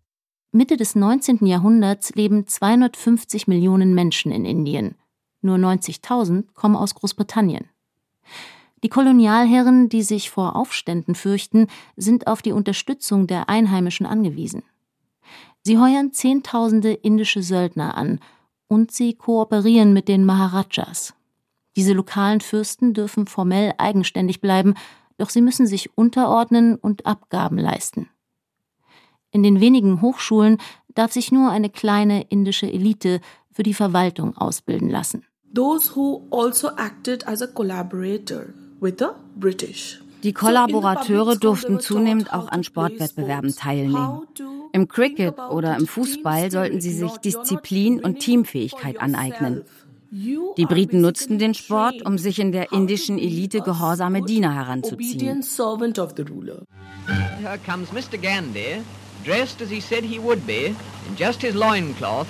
Mitte 0.53 0.77
des 0.77 0.95
19. 0.95 1.47
Jahrhunderts 1.47 2.15
leben 2.15 2.47
250 2.47 3.49
Millionen 3.49 3.95
Menschen 3.95 4.31
in 4.33 4.45
Indien. 4.45 4.97
Nur 5.41 5.57
90.000 5.57 6.45
kommen 6.55 6.77
aus 6.77 6.95
Großbritannien. 6.95 7.69
Die 8.83 8.89
Kolonialherren, 8.89 9.89
die 9.89 10.03
sich 10.03 10.31
vor 10.31 10.57
Aufständen 10.57 11.15
fürchten, 11.15 11.69
sind 11.97 12.27
auf 12.27 12.43
die 12.43 12.53
Unterstützung 12.53 13.27
der 13.27 13.49
Einheimischen 13.49 14.07
angewiesen. 14.07 14.63
Sie 15.63 15.79
heuern 15.79 16.13
Zehntausende 16.13 16.93
indische 16.93 17.43
Söldner 17.43 17.97
an 17.97 18.19
und 18.73 18.91
sie 18.91 19.13
kooperieren 19.13 19.93
mit 19.93 20.09
den 20.09 20.25
Maharajas. 20.25 21.13
Diese 21.77 21.93
lokalen 21.93 22.41
Fürsten 22.41 22.95
dürfen 22.95 23.27
formell 23.27 23.75
eigenständig 23.77 24.41
bleiben, 24.41 24.77
doch 25.19 25.29
sie 25.29 25.43
müssen 25.43 25.67
sich 25.67 25.91
unterordnen 25.95 26.77
und 26.77 27.05
Abgaben 27.05 27.59
leisten. 27.59 28.09
In 29.31 29.43
den 29.43 29.61
wenigen 29.61 30.01
Hochschulen 30.01 30.57
darf 30.95 31.13
sich 31.13 31.31
nur 31.31 31.51
eine 31.51 31.69
kleine 31.69 32.23
indische 32.31 32.67
Elite 32.67 33.21
für 33.51 33.63
die 33.63 33.75
Verwaltung 33.75 34.39
ausbilden 34.39 34.89
lassen. 34.89 35.27
Those 35.55 35.95
who 35.95 36.27
also 36.31 36.69
acted 36.79 37.29
as 37.29 37.43
a 37.43 37.47
collaborator 37.49 38.55
with 38.81 38.95
the 39.01 39.09
British. 39.37 40.01
Die 40.23 40.33
Kollaborateure 40.33 41.37
durften 41.37 41.79
zunehmend 41.79 42.33
auch 42.33 42.49
an 42.49 42.65
Sportwettbewerben 42.65 43.55
teilnehmen. 43.55 44.23
Im 44.73 44.89
Cricket 44.89 45.39
oder 45.39 45.77
im 45.77 45.87
Fußball 45.87 46.51
sollten 46.51 46.81
sie 46.81 46.93
sich 46.93 47.13
Disziplin 47.19 48.01
und 48.01 48.21
Teamfähigkeit 48.21 49.01
aneignen. 49.01 49.65
Die 50.11 50.67
Briten 50.67 51.01
nutzten 51.01 51.39
den 51.39 51.55
Sport, 51.55 52.05
um 52.05 52.19
sich 52.19 52.39
in 52.39 52.53
der 52.53 52.73
indischen 52.73 53.19
Elite 53.19 53.61
gehorsame 53.61 54.23
Diener 54.23 54.55
heranzuziehen. 54.55 55.43
Here 57.41 57.59
comes 57.67 57.91
Mr. 57.93 58.17
Gandhi, 58.17 58.83
dressed 59.25 59.61
as 59.61 59.69
he 59.69 59.81
said 59.81 60.05
he 60.05 60.21
would 60.21 60.47
be, 60.47 60.67
in 61.09 61.17
just 61.19 61.43
his 61.43 61.55
loincloth, 61.55 62.29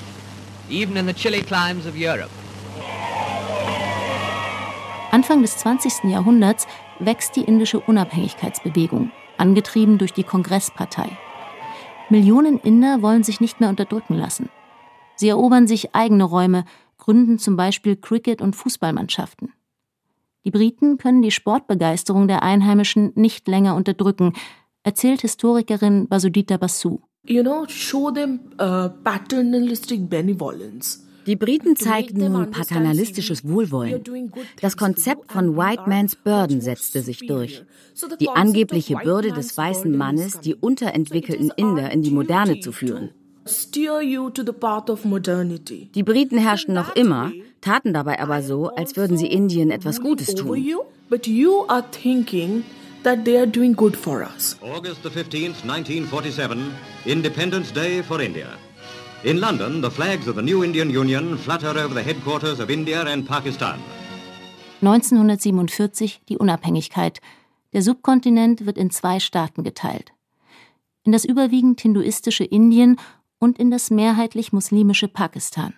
even 0.71 0.97
in 0.97 1.07
the 1.07 1.13
chilly 1.13 1.43
climes 1.43 1.87
of 1.87 1.95
Europe. 1.95 2.31
Anfang 5.11 5.43
des 5.43 5.59
20. 5.59 6.05
Jahrhunderts 6.11 6.67
wächst 6.99 7.37
die 7.37 7.43
indische 7.43 7.81
Unabhängigkeitsbewegung, 7.81 9.11
angetrieben 9.37 9.99
durch 9.99 10.15
die 10.15 10.25
Kongresspartei. 10.25 11.11
Millionen 12.13 12.59
Inder 12.59 13.01
wollen 13.01 13.25
sich 13.25 13.41
nicht 13.41 13.59
mehr 13.59 13.71
unterdrücken 13.71 14.15
lassen. 14.15 14.51
Sie 15.17 15.29
erobern 15.29 15.67
sich 15.67 15.95
eigene 15.95 16.25
Räume, 16.25 16.67
gründen 16.99 17.39
zum 17.39 17.57
Beispiel 17.57 17.97
Cricket- 17.97 18.43
und 18.43 18.55
Fußballmannschaften. 18.55 19.53
Die 20.45 20.51
Briten 20.51 20.99
können 20.99 21.23
die 21.23 21.31
Sportbegeisterung 21.31 22.29
der 22.29 22.43
Einheimischen 22.43 23.13
nicht 23.15 23.49
länger 23.49 23.75
unterdrücken, 23.77 24.35
erzählt 24.83 25.23
Historikerin 25.23 26.07
Basudita 26.07 26.59
Basu. 26.59 27.01
You 27.25 27.43
know, 27.43 27.65
show 27.69 28.11
them 28.11 28.41
uh, 28.61 28.91
paternalistic 29.03 30.11
benevolence. 30.11 31.07
Die 31.27 31.37
Briten 31.37 31.77
zeigten 31.77 32.33
nun 32.33 32.51
paternalistisches 32.51 33.47
Wohlwollen. 33.49 34.03
Das 34.61 34.77
Konzept 34.77 35.31
von 35.33 35.57
White 35.57 35.85
Man's 35.87 36.17
Burden 36.17 36.61
setzte 36.61 37.03
sich 37.03 37.27
durch. 37.27 37.63
Die 38.21 38.29
angebliche 38.29 38.97
Bürde 38.97 39.33
des 39.33 39.57
weißen 39.57 39.97
Mannes, 39.97 40.41
die 40.41 40.55
unterentwickelten 40.55 41.53
Inder 41.57 41.91
in 41.91 42.03
die 42.03 42.11
Moderne 42.11 42.61
zu 42.61 42.73
führen. 42.73 43.11
Die 45.95 46.03
Briten 46.03 46.39
herrschten 46.39 46.75
noch 46.75 46.95
immer, 46.95 47.33
taten 47.61 47.93
dabei 47.93 48.21
aber 48.21 48.43
so, 48.43 48.69
als 48.69 48.97
würden 48.97 49.17
sie 49.17 49.27
Indien 49.27 49.71
etwas 49.71 50.01
Gutes 50.01 50.35
tun. 50.35 50.65
that 53.03 53.25
they 53.25 53.37
are 53.37 53.47
doing 53.47 53.75
good 53.75 53.97
for 53.97 54.23
us. 54.23 54.57
August 54.63 55.03
the 55.03 55.11
15th, 55.11 55.65
1947, 55.65 56.73
Independence 57.05 57.73
Day 57.73 58.03
for 58.03 58.21
India. 58.21 58.57
In 59.25 59.39
London, 59.39 59.83
the 59.83 59.91
flags 59.91 60.27
of 60.27 60.35
the 60.35 60.43
new 60.43 60.65
Indian 60.65 60.91
Union 60.91 61.39
flutter 61.39 61.69
over 61.79 61.95
the 61.95 62.03
headquarters 62.03 62.59
of 62.59 62.71
India 62.71 63.05
and 63.05 63.25
Pakistan. 63.25 63.79
1947 64.81 66.23
die 66.29 66.39
Unabhängigkeit. 66.39 67.21
Der 67.73 67.83
Subkontinent 67.83 68.67
wird 68.67 68.77
in 68.77 68.91
zwei 68.91 69.21
Staaten 69.21 69.63
geteilt. 69.63 70.13
In 71.05 71.13
das 71.13 71.25
überwiegend 71.25 71.81
hinduistische 71.81 72.43
Indien 72.43 72.99
und 73.39 73.61
in 73.61 73.71
das 73.71 73.91
mehrheitlich 73.91 74.53
muslimische 74.53 75.07
Pakistan. 75.07 75.75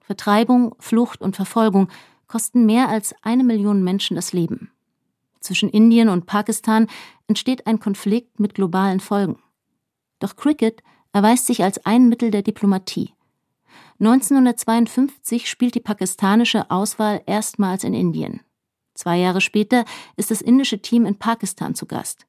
Vertreibung, 0.00 0.74
Flucht 0.80 1.22
und 1.22 1.36
Verfolgung 1.36 1.88
kosten 2.26 2.66
mehr 2.66 2.88
als 2.88 3.14
eine 3.22 3.44
Million 3.44 3.84
Menschen 3.84 4.16
das 4.16 4.32
Leben. 4.32 4.72
Zwischen 5.38 5.68
Indien 5.68 6.08
und 6.08 6.26
Pakistan 6.26 6.88
entsteht 7.28 7.68
ein 7.68 7.78
Konflikt 7.78 8.40
mit 8.40 8.54
globalen 8.54 8.98
Folgen. 8.98 9.38
Doch 10.18 10.34
Cricket 10.34 10.82
erweist 11.16 11.46
sich 11.46 11.64
als 11.64 11.86
ein 11.86 12.10
Mittel 12.10 12.30
der 12.30 12.42
Diplomatie. 12.42 13.14
1952 14.00 15.48
spielt 15.48 15.74
die 15.74 15.80
pakistanische 15.80 16.70
Auswahl 16.70 17.22
erstmals 17.24 17.84
in 17.84 17.94
Indien. 17.94 18.42
Zwei 18.92 19.16
Jahre 19.16 19.40
später 19.40 19.86
ist 20.16 20.30
das 20.30 20.42
indische 20.42 20.82
Team 20.82 21.06
in 21.06 21.18
Pakistan 21.18 21.74
zu 21.74 21.86
Gast. 21.86 22.26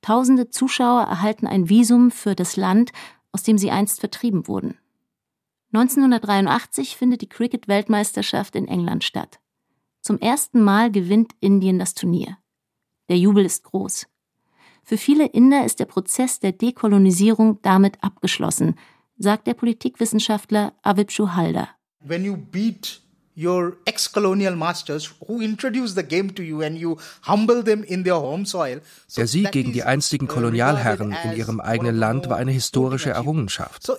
Tausende 0.00 0.48
Zuschauer 0.48 1.02
erhalten 1.02 1.46
ein 1.46 1.68
Visum 1.68 2.10
für 2.10 2.34
das 2.34 2.56
Land, 2.56 2.92
aus 3.30 3.42
dem 3.42 3.58
sie 3.58 3.70
einst 3.70 4.00
vertrieben 4.00 4.48
wurden. 4.48 4.78
1983 5.74 6.96
findet 6.96 7.20
die 7.20 7.28
Cricket-Weltmeisterschaft 7.28 8.56
in 8.56 8.66
England 8.68 9.04
statt. 9.04 9.38
Zum 10.00 10.18
ersten 10.18 10.62
Mal 10.62 10.90
gewinnt 10.90 11.34
Indien 11.40 11.78
das 11.78 11.92
Turnier. 11.92 12.38
Der 13.10 13.18
Jubel 13.18 13.44
ist 13.44 13.64
groß. 13.64 14.06
Für 14.84 14.98
viele 14.98 15.26
Inder 15.26 15.64
ist 15.64 15.80
der 15.80 15.86
Prozess 15.86 16.40
der 16.40 16.52
Dekolonisierung 16.52 17.58
damit 17.62 17.96
abgeschlossen, 18.02 18.78
sagt 19.18 19.46
der 19.46 19.54
Politikwissenschaftler 19.54 20.74
Avib 20.82 21.10
Shuhalda. 21.10 21.70
When 22.00 22.22
you 22.22 22.36
beat 22.36 23.00
your 23.34 23.78
ex-colonial 23.86 24.54
masters 24.54 25.10
who 25.26 25.40
introduced 25.40 25.96
the 25.96 26.02
game 26.02 26.34
to 26.34 26.42
you 26.42 26.60
and 26.62 26.76
you 26.76 26.98
humble 27.26 27.64
them 27.64 27.82
in 27.82 28.04
their 28.04 28.16
home 28.16 28.44
soil. 28.44 28.82
Der 29.16 29.26
Sieg 29.26 29.50
gegen 29.52 29.72
die 29.72 29.82
einstigen 29.82 30.28
Kolonialherren 30.28 31.16
in 31.24 31.32
ihrem 31.32 31.60
eigenen 31.60 31.96
Land 31.96 32.28
war 32.28 32.36
eine 32.36 32.52
historische 32.52 33.10
Errungenschaft. 33.10 33.90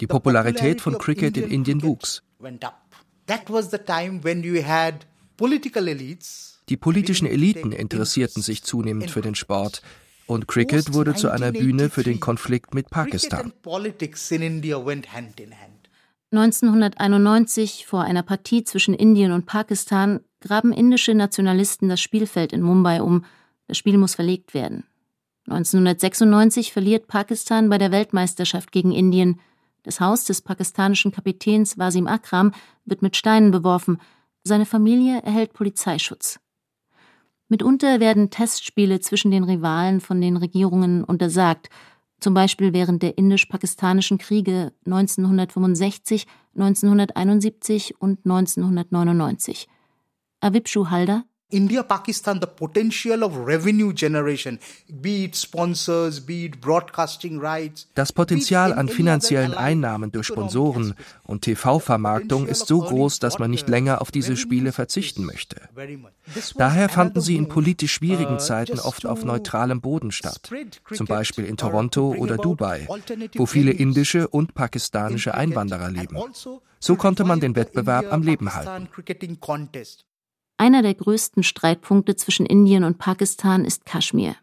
Die 0.00 0.06
Popularität 0.06 0.80
von 0.82 0.98
Cricket 0.98 1.36
in 1.38 1.50
Indien 1.50 1.82
wuchs. 1.82 2.22
Die 6.70 6.76
politischen 6.76 7.26
Eliten 7.26 7.72
interessierten 7.72 8.42
sich 8.42 8.62
zunehmend 8.62 9.10
für 9.10 9.20
den 9.22 9.34
Sport 9.34 9.82
und 10.26 10.46
Cricket 10.46 10.94
wurde 10.94 11.16
zu 11.16 11.28
einer 11.28 11.50
Bühne 11.50 11.90
für 11.90 12.04
den 12.04 12.20
Konflikt 12.20 12.74
mit 12.74 12.88
Pakistan. 12.90 13.52
1991, 16.32 17.86
vor 17.86 18.02
einer 18.02 18.22
Partie 18.22 18.62
zwischen 18.62 18.94
Indien 18.94 19.32
und 19.32 19.46
Pakistan, 19.46 20.20
graben 20.40 20.72
indische 20.72 21.12
Nationalisten 21.12 21.88
das 21.88 22.00
Spielfeld 22.00 22.52
in 22.52 22.62
Mumbai 22.62 23.02
um. 23.02 23.24
Das 23.66 23.76
Spiel 23.76 23.98
muss 23.98 24.14
verlegt 24.14 24.54
werden. 24.54 24.84
1996 25.48 26.72
verliert 26.72 27.08
Pakistan 27.08 27.68
bei 27.68 27.78
der 27.78 27.90
Weltmeisterschaft 27.90 28.70
gegen 28.70 28.92
Indien. 28.92 29.40
Das 29.82 29.98
Haus 29.98 30.24
des 30.24 30.40
pakistanischen 30.40 31.10
Kapitäns 31.10 31.78
Wasim 31.78 32.06
Akram 32.06 32.52
wird 32.84 33.02
mit 33.02 33.16
Steinen 33.16 33.50
beworfen. 33.50 33.98
Seine 34.44 34.66
Familie 34.66 35.20
erhält 35.24 35.52
Polizeischutz. 35.52 36.38
Mitunter 37.50 38.00
werden 38.00 38.30
Testspiele 38.30 39.00
zwischen 39.00 39.30
den 39.30 39.44
Rivalen 39.44 40.00
von 40.00 40.20
den 40.20 40.38
Regierungen 40.38 41.04
untersagt 41.04 41.68
zum 42.20 42.34
Beispiel 42.34 42.72
während 42.72 43.02
der 43.02 43.16
indisch-pakistanischen 43.18 44.18
Kriege 44.18 44.72
1965, 44.84 46.26
1971 46.54 48.00
und 48.00 48.20
1999. 48.24 49.68
Avipshu 50.40 50.90
Halder 50.90 51.24
India 51.50 51.82
Pakistan 51.82 52.40
the 52.40 52.46
potential 52.46 53.22
of 53.22 53.36
revenue 53.36 53.92
generation 53.92 54.58
be 54.88 55.24
it 55.24 55.36
sponsors 55.36 56.20
be 56.20 56.44
it 56.44 56.60
broadcasting 56.60 57.38
rights 57.40 57.88
Das 57.94 58.12
Potenzial 58.12 58.72
an 58.72 58.88
finanziellen 58.88 59.54
Einnahmen 59.54 60.12
durch 60.12 60.26
Sponsoren 60.26 60.94
und 61.24 61.42
TV-Vermarktung 61.42 62.46
ist 62.46 62.66
so 62.66 62.80
groß, 62.80 63.18
dass 63.18 63.38
man 63.38 63.50
nicht 63.50 63.68
länger 63.68 64.00
auf 64.00 64.10
diese 64.10 64.36
Spiele 64.36 64.72
verzichten 64.72 65.24
möchte. 65.24 65.60
Daher 66.56 66.88
fanden 66.88 67.20
sie 67.20 67.36
in 67.36 67.48
politisch 67.48 67.92
schwierigen 67.92 68.34
uh, 68.34 68.38
Zeiten 68.38 68.78
oft 68.78 69.06
auf 69.06 69.24
neutralem 69.24 69.80
Boden 69.80 70.12
statt, 70.12 70.50
zum 70.92 71.06
Beispiel 71.06 71.44
in 71.44 71.56
Toronto 71.56 72.14
oder 72.14 72.36
Dubai, 72.36 72.86
wo 73.34 73.46
viele 73.46 73.72
indische 73.72 74.28
und 74.28 74.54
pakistanische 74.54 75.34
Einwanderer 75.34 75.90
leben. 75.90 76.16
Also 76.16 76.62
so 76.78 76.96
konnte 76.96 77.24
man 77.24 77.40
den 77.40 77.56
Wettbewerb 77.56 78.10
am 78.10 78.22
Leben 78.22 78.54
halten. 78.54 78.88
Einer 80.60 80.82
der 80.82 80.92
größten 80.92 81.42
Streitpunkte 81.42 82.16
zwischen 82.16 82.44
Indien 82.44 82.84
und 82.84 82.98
Pakistan 82.98 83.64
ist 83.64 83.86
Kaschmir. 83.86 84.34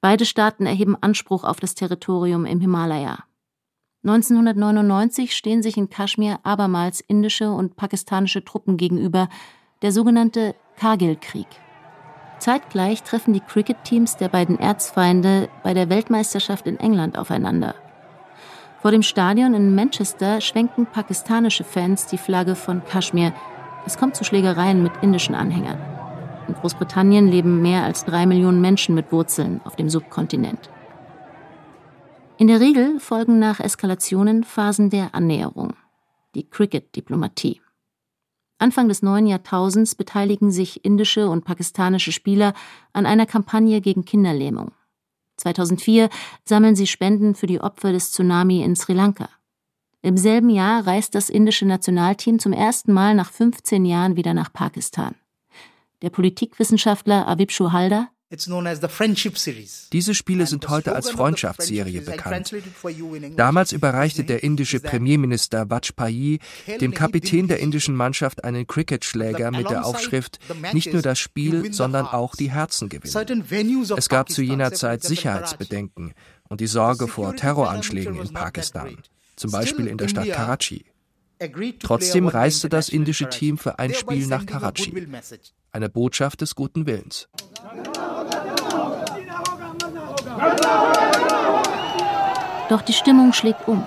Beide 0.00 0.24
Staaten 0.24 0.66
erheben 0.66 0.96
Anspruch 1.00 1.42
auf 1.42 1.58
das 1.58 1.74
Territorium 1.74 2.46
im 2.46 2.60
Himalaya. 2.60 3.24
1999 4.04 5.34
stehen 5.34 5.60
sich 5.60 5.76
in 5.76 5.90
Kaschmir 5.90 6.38
abermals 6.44 7.00
indische 7.00 7.50
und 7.50 7.74
pakistanische 7.74 8.44
Truppen 8.44 8.76
gegenüber, 8.76 9.28
der 9.82 9.90
sogenannte 9.90 10.54
Kargil-Krieg. 10.76 11.48
Zeitgleich 12.38 13.02
treffen 13.02 13.34
die 13.34 13.40
Cricket-Teams 13.40 14.18
der 14.18 14.28
beiden 14.28 14.60
Erzfeinde 14.60 15.48
bei 15.64 15.74
der 15.74 15.90
Weltmeisterschaft 15.90 16.68
in 16.68 16.78
England 16.78 17.18
aufeinander. 17.18 17.74
Vor 18.80 18.92
dem 18.92 19.02
Stadion 19.02 19.54
in 19.54 19.74
Manchester 19.74 20.40
schwenken 20.40 20.86
pakistanische 20.86 21.64
Fans 21.64 22.06
die 22.06 22.18
Flagge 22.18 22.54
von 22.54 22.84
Kaschmir, 22.84 23.32
es 23.86 23.96
kommt 23.96 24.16
zu 24.16 24.24
Schlägereien 24.24 24.82
mit 24.82 24.92
indischen 25.02 25.34
Anhängern. 25.34 25.78
In 26.48 26.54
Großbritannien 26.54 27.28
leben 27.28 27.62
mehr 27.62 27.84
als 27.84 28.04
drei 28.04 28.26
Millionen 28.26 28.60
Menschen 28.60 28.94
mit 28.94 29.12
Wurzeln 29.12 29.60
auf 29.64 29.76
dem 29.76 29.88
Subkontinent. 29.88 30.70
In 32.38 32.48
der 32.48 32.60
Regel 32.60 32.98
folgen 32.98 33.38
nach 33.38 33.60
Eskalationen 33.60 34.44
Phasen 34.44 34.90
der 34.90 35.14
Annäherung, 35.14 35.74
die 36.34 36.48
Cricket-Diplomatie. 36.48 37.60
Anfang 38.58 38.88
des 38.88 39.02
neuen 39.02 39.26
Jahrtausends 39.26 39.94
beteiligen 39.94 40.50
sich 40.50 40.84
indische 40.84 41.28
und 41.28 41.44
pakistanische 41.44 42.12
Spieler 42.12 42.54
an 42.92 43.06
einer 43.06 43.26
Kampagne 43.26 43.80
gegen 43.80 44.04
Kinderlähmung. 44.04 44.72
2004 45.36 46.08
sammeln 46.44 46.76
sie 46.76 46.86
Spenden 46.86 47.34
für 47.34 47.46
die 47.46 47.60
Opfer 47.60 47.92
des 47.92 48.12
Tsunami 48.12 48.62
in 48.62 48.76
Sri 48.76 48.92
Lanka. 48.92 49.28
Im 50.04 50.16
selben 50.16 50.50
Jahr 50.50 50.84
reist 50.84 51.14
das 51.14 51.28
indische 51.28 51.64
Nationalteam 51.64 52.40
zum 52.40 52.52
ersten 52.52 52.92
Mal 52.92 53.14
nach 53.14 53.30
15 53.30 53.84
Jahren 53.84 54.16
wieder 54.16 54.34
nach 54.34 54.52
Pakistan. 54.52 55.14
Der 56.02 56.10
Politikwissenschaftler 56.10 57.28
Avibshu 57.28 57.70
Halder 57.70 58.08
diese 59.92 60.14
Spiele 60.14 60.46
sind 60.46 60.68
heute 60.70 60.94
als 60.94 61.10
Freundschaftsserie 61.10 62.00
bekannt. 62.00 62.54
Damals 63.36 63.72
überreichte 63.72 64.24
der 64.24 64.42
indische 64.42 64.80
Premierminister 64.80 65.68
Vajpayee 65.68 66.38
dem 66.80 66.94
Kapitän 66.94 67.46
der 67.46 67.58
indischen 67.60 67.94
Mannschaft 67.94 68.42
einen 68.42 68.66
Cricketschläger 68.66 69.50
mit 69.50 69.68
der 69.68 69.84
Aufschrift 69.84 70.38
nicht 70.72 70.94
nur 70.94 71.02
das 71.02 71.18
Spiel, 71.18 71.74
sondern 71.74 72.06
auch 72.06 72.34
die 72.34 72.50
Herzen 72.50 72.88
gewinnen. 72.88 73.44
Es 73.98 74.08
gab 74.08 74.30
zu 74.30 74.40
jener 74.40 74.72
Zeit 74.72 75.02
Sicherheitsbedenken 75.02 76.14
und 76.48 76.62
die 76.62 76.66
Sorge 76.66 77.08
vor 77.08 77.36
Terroranschlägen 77.36 78.18
in 78.18 78.32
Pakistan 78.32 78.96
zum 79.42 79.50
Beispiel 79.50 79.88
in 79.88 79.98
der 79.98 80.08
Stadt 80.08 80.30
Karachi. 80.30 80.84
Trotzdem 81.80 82.28
reiste 82.28 82.68
das 82.68 82.88
indische 82.88 83.28
Team 83.28 83.58
für 83.58 83.78
ein 83.78 83.92
Spiel 83.92 84.26
nach 84.28 84.46
Karachi. 84.46 85.08
Eine 85.72 85.88
Botschaft 85.88 86.40
des 86.40 86.54
guten 86.54 86.86
Willens. 86.86 87.28
Doch 92.68 92.82
die 92.82 92.92
Stimmung 92.92 93.32
schlägt 93.32 93.66
um. 93.66 93.84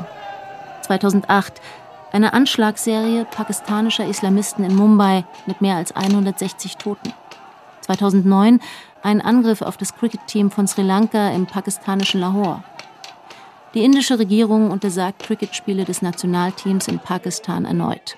2008 0.82 1.62
eine 2.12 2.34
Anschlagsserie 2.34 3.26
pakistanischer 3.26 4.06
Islamisten 4.06 4.64
in 4.64 4.76
Mumbai 4.76 5.26
mit 5.48 5.62
mehr 5.62 5.76
als 5.76 5.96
160 5.96 6.78
Toten. 6.78 7.14
2009 7.82 8.60
ein 9.02 9.22
Angriff 9.22 9.62
auf 9.62 9.78
das 9.78 9.96
Cricket-Team 9.96 10.52
von 10.52 10.68
Sri 10.68 10.82
Lanka 10.82 11.30
im 11.32 11.46
pakistanischen 11.46 12.20
Lahore. 12.20 12.64
Die 13.76 13.84
indische 13.84 14.18
Regierung 14.18 14.72
untersagt 14.72 15.24
Cricketspiele 15.24 15.84
des 15.84 16.02
Nationalteams 16.02 16.88
in 16.88 16.98
Pakistan 16.98 17.66
erneut. 17.66 18.16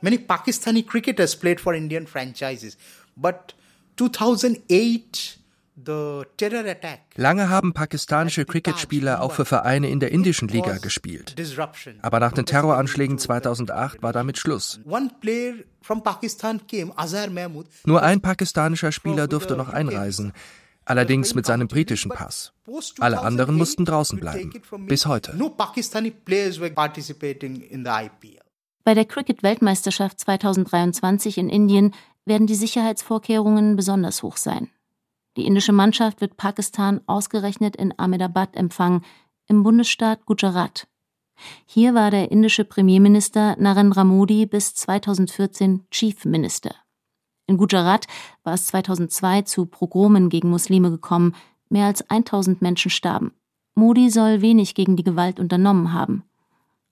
Many 0.00 0.18
Pakistani 0.18 0.82
cricketers 0.82 1.36
played 1.36 1.60
for 1.60 1.74
Indian 1.74 2.08
franchises, 2.08 2.76
but 3.14 3.54
2008 3.96 5.38
Lange 7.16 7.50
haben 7.50 7.74
pakistanische 7.74 8.46
Cricketspieler 8.46 9.20
auch 9.20 9.32
für 9.32 9.44
Vereine 9.44 9.90
in 9.90 10.00
der 10.00 10.10
indischen 10.10 10.48
Liga 10.48 10.78
gespielt. 10.78 11.36
Aber 12.00 12.18
nach 12.18 12.32
den 12.32 12.46
Terroranschlägen 12.46 13.18
2008 13.18 14.02
war 14.02 14.14
damit 14.14 14.38
Schluss. 14.38 14.80
Nur 17.84 18.02
ein 18.02 18.20
pakistanischer 18.22 18.90
Spieler 18.90 19.28
durfte 19.28 19.56
noch 19.56 19.68
einreisen 19.68 20.32
allerdings 20.86 21.34
mit 21.34 21.44
seinem 21.44 21.68
britischen 21.68 22.10
Pass. 22.10 22.52
Alle 22.98 23.20
anderen 23.20 23.56
mussten 23.56 23.84
draußen 23.84 24.18
bleiben. 24.18 24.52
Bis 24.86 25.06
heute. 25.06 25.36
Bei 28.84 28.94
der 28.94 29.04
Cricket-Weltmeisterschaft 29.04 30.20
2023 30.20 31.38
in 31.38 31.48
Indien 31.48 31.92
werden 32.24 32.46
die 32.46 32.54
Sicherheitsvorkehrungen 32.54 33.76
besonders 33.76 34.22
hoch 34.22 34.36
sein. 34.36 34.70
Die 35.36 35.44
indische 35.44 35.72
Mannschaft 35.72 36.20
wird 36.20 36.36
Pakistan 36.36 37.00
ausgerechnet 37.06 37.76
in 37.76 37.92
Ahmedabad 37.98 38.56
empfangen, 38.56 39.04
im 39.48 39.62
Bundesstaat 39.62 40.24
Gujarat. 40.24 40.88
Hier 41.66 41.94
war 41.94 42.10
der 42.10 42.30
indische 42.30 42.64
Premierminister 42.64 43.56
Narendra 43.58 44.04
Modi 44.04 44.46
bis 44.46 44.74
2014 44.74 45.84
Chief 45.90 46.24
Minister. 46.24 46.74
In 47.46 47.58
Gujarat 47.58 48.06
war 48.42 48.54
es 48.54 48.66
2002 48.66 49.42
zu 49.42 49.66
Pogromen 49.66 50.28
gegen 50.28 50.50
Muslime 50.50 50.90
gekommen. 50.90 51.34
Mehr 51.68 51.86
als 51.86 52.08
1000 52.10 52.60
Menschen 52.60 52.90
starben. 52.90 53.32
Modi 53.74 54.10
soll 54.10 54.40
wenig 54.40 54.74
gegen 54.74 54.96
die 54.96 55.04
Gewalt 55.04 55.38
unternommen 55.38 55.92
haben. 55.92 56.24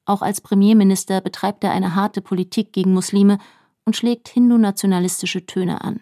Auch 0.05 0.23
als 0.23 0.41
Premierminister 0.41 1.21
betreibt 1.21 1.65
er 1.65 1.73
eine 1.73 1.95
harte 1.95 2.21
Politik 2.21 2.73
gegen 2.73 2.93
Muslime 2.93 3.39
und 3.85 3.97
schlägt 3.97 4.29
hindu-nationalistische 4.29 5.47
Töne 5.47 5.81
an. 5.81 6.01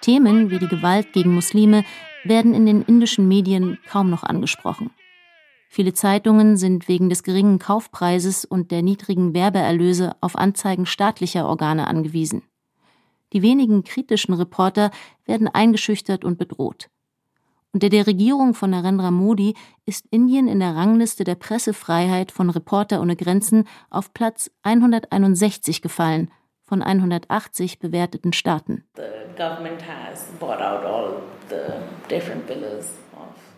Themen 0.00 0.50
wie 0.50 0.58
die 0.58 0.68
Gewalt 0.68 1.12
gegen 1.12 1.34
Muslime 1.34 1.84
werden 2.24 2.54
in 2.54 2.66
den 2.66 2.82
indischen 2.82 3.28
Medien 3.28 3.78
kaum 3.88 4.10
noch 4.10 4.24
angesprochen. 4.24 4.90
Viele 5.76 5.92
Zeitungen 5.92 6.56
sind 6.56 6.88
wegen 6.88 7.10
des 7.10 7.22
geringen 7.22 7.58
Kaufpreises 7.58 8.46
und 8.46 8.70
der 8.70 8.80
niedrigen 8.80 9.34
Werbeerlöse 9.34 10.16
auf 10.22 10.34
Anzeigen 10.34 10.86
staatlicher 10.86 11.46
Organe 11.46 11.86
angewiesen. 11.86 12.44
Die 13.34 13.42
wenigen 13.42 13.84
kritischen 13.84 14.32
Reporter 14.32 14.90
werden 15.26 15.48
eingeschüchtert 15.48 16.24
und 16.24 16.38
bedroht. 16.38 16.88
Unter 17.74 17.90
der 17.90 18.06
Regierung 18.06 18.54
von 18.54 18.70
Narendra 18.70 19.10
Modi 19.10 19.52
ist 19.84 20.06
Indien 20.10 20.48
in 20.48 20.60
der 20.60 20.74
Rangliste 20.74 21.24
der 21.24 21.34
Pressefreiheit 21.34 22.32
von 22.32 22.48
Reporter 22.48 23.02
ohne 23.02 23.14
Grenzen 23.14 23.68
auf 23.90 24.14
Platz 24.14 24.50
161 24.62 25.82
gefallen 25.82 26.30
von 26.64 26.80
180 26.80 27.80
bewerteten 27.80 28.32
Staaten. 28.32 28.84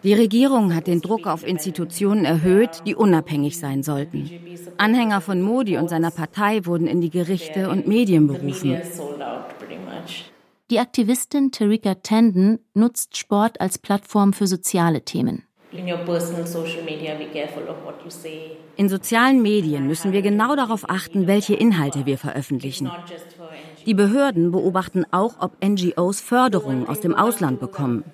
Die 0.05 0.14
Regierung 0.14 0.75
hat 0.75 0.87
den 0.87 1.01
Druck 1.01 1.27
auf 1.27 1.47
Institutionen 1.47 2.25
erhöht, 2.25 2.83
die 2.87 2.95
unabhängig 2.95 3.59
sein 3.59 3.83
sollten. 3.83 4.31
Anhänger 4.77 5.21
von 5.21 5.43
Modi 5.43 5.77
und 5.77 5.88
seiner 5.88 6.12
Partei 6.12 6.64
wurden 6.67 6.87
in 6.87 7.01
die 7.01 7.11
Gerichte 7.11 7.69
und 7.69 7.88
Medien 7.88 8.29
berufen. 8.29 8.81
Die 10.71 10.79
Aktivistin 10.79 11.51
Terika 11.51 11.95
Tandon 11.95 12.59
nutzt 12.75 13.17
Sport 13.17 13.61
als 13.61 13.79
Plattform 13.79 14.33
für 14.33 14.47
soziale 14.47 15.03
Themen. 15.03 15.43
In 18.77 18.88
sozialen 18.88 19.43
Medien 19.43 19.87
müssen 19.87 20.12
wir 20.12 20.23
genau 20.23 20.57
darauf 20.57 20.88
achten, 20.88 21.27
welche 21.27 21.55
Inhalte 21.55 22.07
wir 22.07 22.17
veröffentlichen. 22.17 22.91
Die 23.85 23.95
Behörden 23.95 24.51
beobachten 24.51 25.05
auch, 25.11 25.37
ob 25.41 25.62
NGOs 25.62 26.21
Förderungen 26.21 26.87
aus 26.87 27.01
dem 27.01 27.14
Ausland 27.14 27.61
bekommen. 27.61 28.05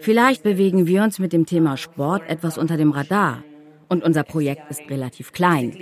Vielleicht 0.00 0.42
bewegen 0.42 0.86
wir 0.86 1.02
uns 1.02 1.18
mit 1.18 1.32
dem 1.32 1.46
Thema 1.46 1.76
Sport 1.76 2.22
etwas 2.28 2.56
unter 2.56 2.76
dem 2.76 2.90
Radar. 2.90 3.44
Und 3.88 4.02
unser 4.02 4.22
Projekt 4.22 4.70
ist 4.70 4.82
relativ 4.88 5.32
klein. 5.32 5.76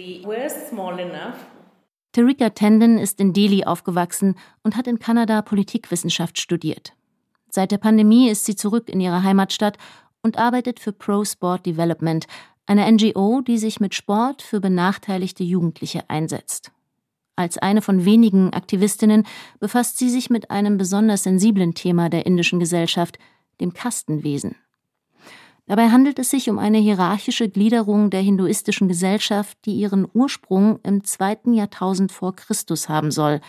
Tarika 2.13 2.51
Tandon 2.51 2.99
ist 2.99 3.21
in 3.21 3.33
Delhi 3.33 3.65
aufgewachsen 3.65 4.35
und 4.63 4.77
hat 4.77 4.87
in 4.87 4.99
Kanada 4.99 5.43
Politikwissenschaft 5.43 6.41
studiert. 6.41 6.95
Seit 7.51 7.71
der 7.71 7.79
Pandemie 7.79 8.29
ist 8.29 8.45
sie 8.45 8.57
zurück 8.57 8.89
in 8.89 9.01
ihre 9.01 9.23
Heimatstadt 9.23 9.79
und 10.23 10.39
arbeitet 10.39 10.81
für 10.81 10.93
Pro 10.93 11.25
Sport 11.25 11.67
Development, 11.67 12.27
eine 12.67 12.91
NGO, 12.91 13.41
die 13.41 13.59
sich 13.59 13.79
mit 13.79 13.95
Sport 13.95 14.43
für 14.43 14.61
benachteiligte 14.61 15.45
Jugendliche 15.45 16.09
einsetzt. 16.09 16.73
Als 17.37 17.57
eine 17.57 17.83
von 17.83 18.05
wenigen 18.05 18.53
Aktivistinnen 18.53 19.25
befasst 19.61 19.97
sie 19.97 20.11
sich 20.11 20.29
mit 20.29 20.51
einem 20.51 20.77
besonders 20.77 21.23
sensiblen 21.23 21.75
Thema 21.75 22.09
der 22.09 22.27
indischen 22.27 22.59
Gesellschaft, 22.59 23.19
dem 23.61 23.73
Kastenwesen. 23.73 24.57
Dabei 25.67 25.91
handelt 25.91 26.19
es 26.19 26.31
sich 26.31 26.49
um 26.49 26.59
eine 26.59 26.79
hierarchische 26.79 27.51
Gliederung 27.51 28.09
der 28.09 28.23
hinduistischen 28.23 28.89
Gesellschaft, 28.89 29.59
die 29.67 29.75
ihren 29.75 30.09
Ursprung 30.15 30.81
im 30.83 31.05
zweiten 31.05 31.53
Jahrtausend 31.53 32.11
vor 32.11 32.35
Christus 32.35 32.89
haben 32.89 33.11
soll. 33.11 33.41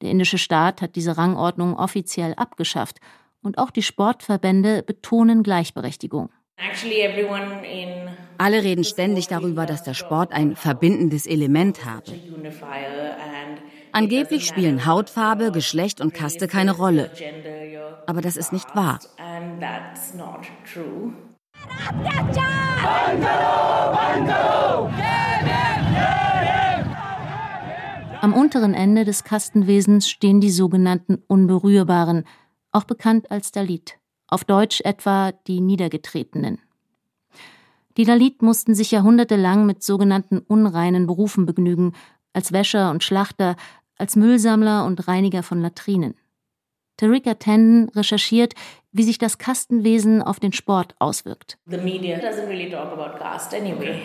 Der 0.00 0.10
indische 0.10 0.38
Staat 0.38 0.80
hat 0.80 0.94
diese 0.94 1.16
Rangordnung 1.16 1.76
offiziell 1.76 2.34
abgeschafft 2.34 3.00
und 3.42 3.58
auch 3.58 3.70
die 3.70 3.82
Sportverbände 3.82 4.84
betonen 4.84 5.42
Gleichberechtigung. 5.42 6.30
Alle 8.38 8.62
reden 8.62 8.84
ständig 8.84 9.26
darüber, 9.28 9.66
dass 9.66 9.82
der 9.82 9.94
Sport 9.94 10.32
ein 10.32 10.56
verbindendes 10.56 11.26
Element 11.26 11.84
habe. 11.84 12.12
Angeblich 13.92 14.46
spielen 14.46 14.86
Hautfarbe, 14.86 15.52
Geschlecht 15.52 16.00
und 16.00 16.14
Kaste 16.14 16.46
keine 16.46 16.72
Rolle. 16.72 17.10
Aber 18.06 18.20
das 18.20 18.36
ist 18.36 18.52
nicht 18.52 18.74
wahr. 18.74 19.00
Am 28.22 28.32
unteren 28.32 28.72
Ende 28.72 29.04
des 29.04 29.24
Kastenwesens 29.24 30.08
stehen 30.08 30.40
die 30.40 30.50
sogenannten 30.50 31.22
Unberührbaren, 31.26 32.24
auch 32.72 32.84
bekannt 32.84 33.30
als 33.30 33.52
Dalit, 33.52 33.98
auf 34.26 34.44
Deutsch 34.44 34.80
etwa 34.80 35.32
die 35.46 35.60
Niedergetretenen. 35.60 36.58
Die 37.98 38.04
Dalit 38.04 38.40
mussten 38.40 38.74
sich 38.74 38.90
jahrhundertelang 38.90 39.66
mit 39.66 39.82
sogenannten 39.82 40.38
unreinen 40.38 41.06
Berufen 41.06 41.44
begnügen, 41.44 41.92
als 42.32 42.52
Wäscher 42.52 42.90
und 42.90 43.04
Schlachter, 43.04 43.56
als 43.98 44.16
Müllsammler 44.16 44.86
und 44.86 45.06
Reiniger 45.08 45.42
von 45.42 45.60
Latrinen. 45.60 46.14
Tarika 46.96 47.34
Tandon 47.34 47.90
recherchiert, 47.90 48.54
wie 48.96 49.02
sich 49.02 49.18
das 49.18 49.38
Kastenwesen 49.38 50.22
auf 50.22 50.40
den 50.40 50.52
Sport 50.52 50.94
auswirkt. 50.98 51.58
The 51.66 51.76
media 51.76 52.18
doesn't 52.18 52.48
really 52.48 52.70
talk 52.70 52.92
about 52.92 53.18
caste 53.18 53.56
anyway. 53.56 54.02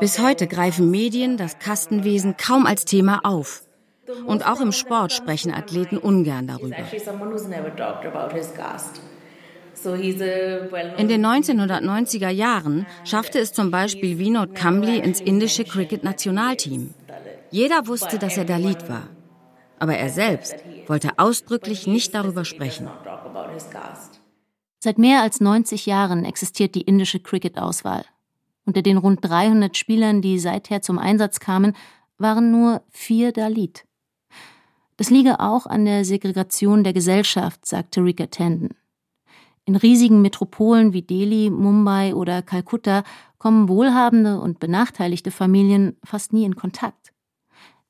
Bis 0.00 0.18
heute 0.18 0.46
greifen 0.46 0.90
Medien 0.90 1.36
das 1.36 1.58
Kastenwesen 1.58 2.36
kaum 2.38 2.64
als 2.64 2.86
Thema 2.86 3.20
auf. 3.24 3.64
Und 4.24 4.46
auch 4.46 4.60
im 4.60 4.72
Sport 4.72 5.12
sprechen 5.12 5.52
Athleten 5.52 5.98
ungern 5.98 6.46
darüber. 6.46 6.76
In 10.96 11.08
den 11.08 11.26
1990er 11.26 12.28
Jahren 12.28 12.86
schaffte 13.04 13.38
es 13.38 13.52
zum 13.52 13.70
Beispiel 13.70 14.18
Vinod 14.18 14.54
Kambli 14.54 14.98
ins 14.98 15.20
indische 15.20 15.64
Cricket-Nationalteam. 15.64 16.94
Jeder 17.50 17.86
wusste, 17.86 18.18
dass 18.18 18.38
er 18.38 18.44
Dalit 18.44 18.88
war. 18.88 19.08
Aber 19.82 19.96
er 19.96 20.10
selbst 20.10 20.54
wollte 20.86 21.18
ausdrücklich 21.18 21.88
nicht 21.88 22.14
darüber 22.14 22.44
sprechen. 22.44 22.88
Seit 24.78 24.96
mehr 24.96 25.22
als 25.22 25.40
90 25.40 25.86
Jahren 25.86 26.24
existiert 26.24 26.76
die 26.76 26.82
indische 26.82 27.18
Cricket-Auswahl. 27.18 28.04
Unter 28.64 28.82
den 28.82 28.96
rund 28.96 29.24
300 29.24 29.76
Spielern, 29.76 30.22
die 30.22 30.38
seither 30.38 30.82
zum 30.82 31.00
Einsatz 31.00 31.40
kamen, 31.40 31.74
waren 32.16 32.52
nur 32.52 32.82
vier 32.90 33.32
Dalit. 33.32 33.84
Das 34.98 35.10
liege 35.10 35.40
auch 35.40 35.66
an 35.66 35.84
der 35.84 36.04
Segregation 36.04 36.84
der 36.84 36.92
Gesellschaft, 36.92 37.66
sagte 37.66 38.04
Rika 38.04 38.26
Tandon. 38.26 38.76
In 39.64 39.74
riesigen 39.74 40.22
Metropolen 40.22 40.92
wie 40.92 41.02
Delhi, 41.02 41.50
Mumbai 41.50 42.14
oder 42.14 42.40
Kalkutta 42.42 43.02
kommen 43.38 43.68
wohlhabende 43.68 44.38
und 44.38 44.60
benachteiligte 44.60 45.32
Familien 45.32 45.96
fast 46.04 46.32
nie 46.32 46.44
in 46.44 46.54
Kontakt. 46.54 47.11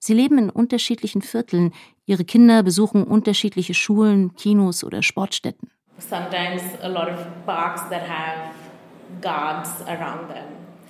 Sie 0.05 0.15
leben 0.15 0.37
in 0.37 0.51
unterschiedlichen 0.51 1.23
Vierteln, 1.23 1.73
ihre 2.07 2.25
Kinder 2.25 2.65
besuchen 2.65 3.05
unterschiedliche 3.05 3.73
Schulen, 3.73 4.35
Kinos 4.35 4.83
oder 4.83 5.01
Sportstätten. 5.01 5.71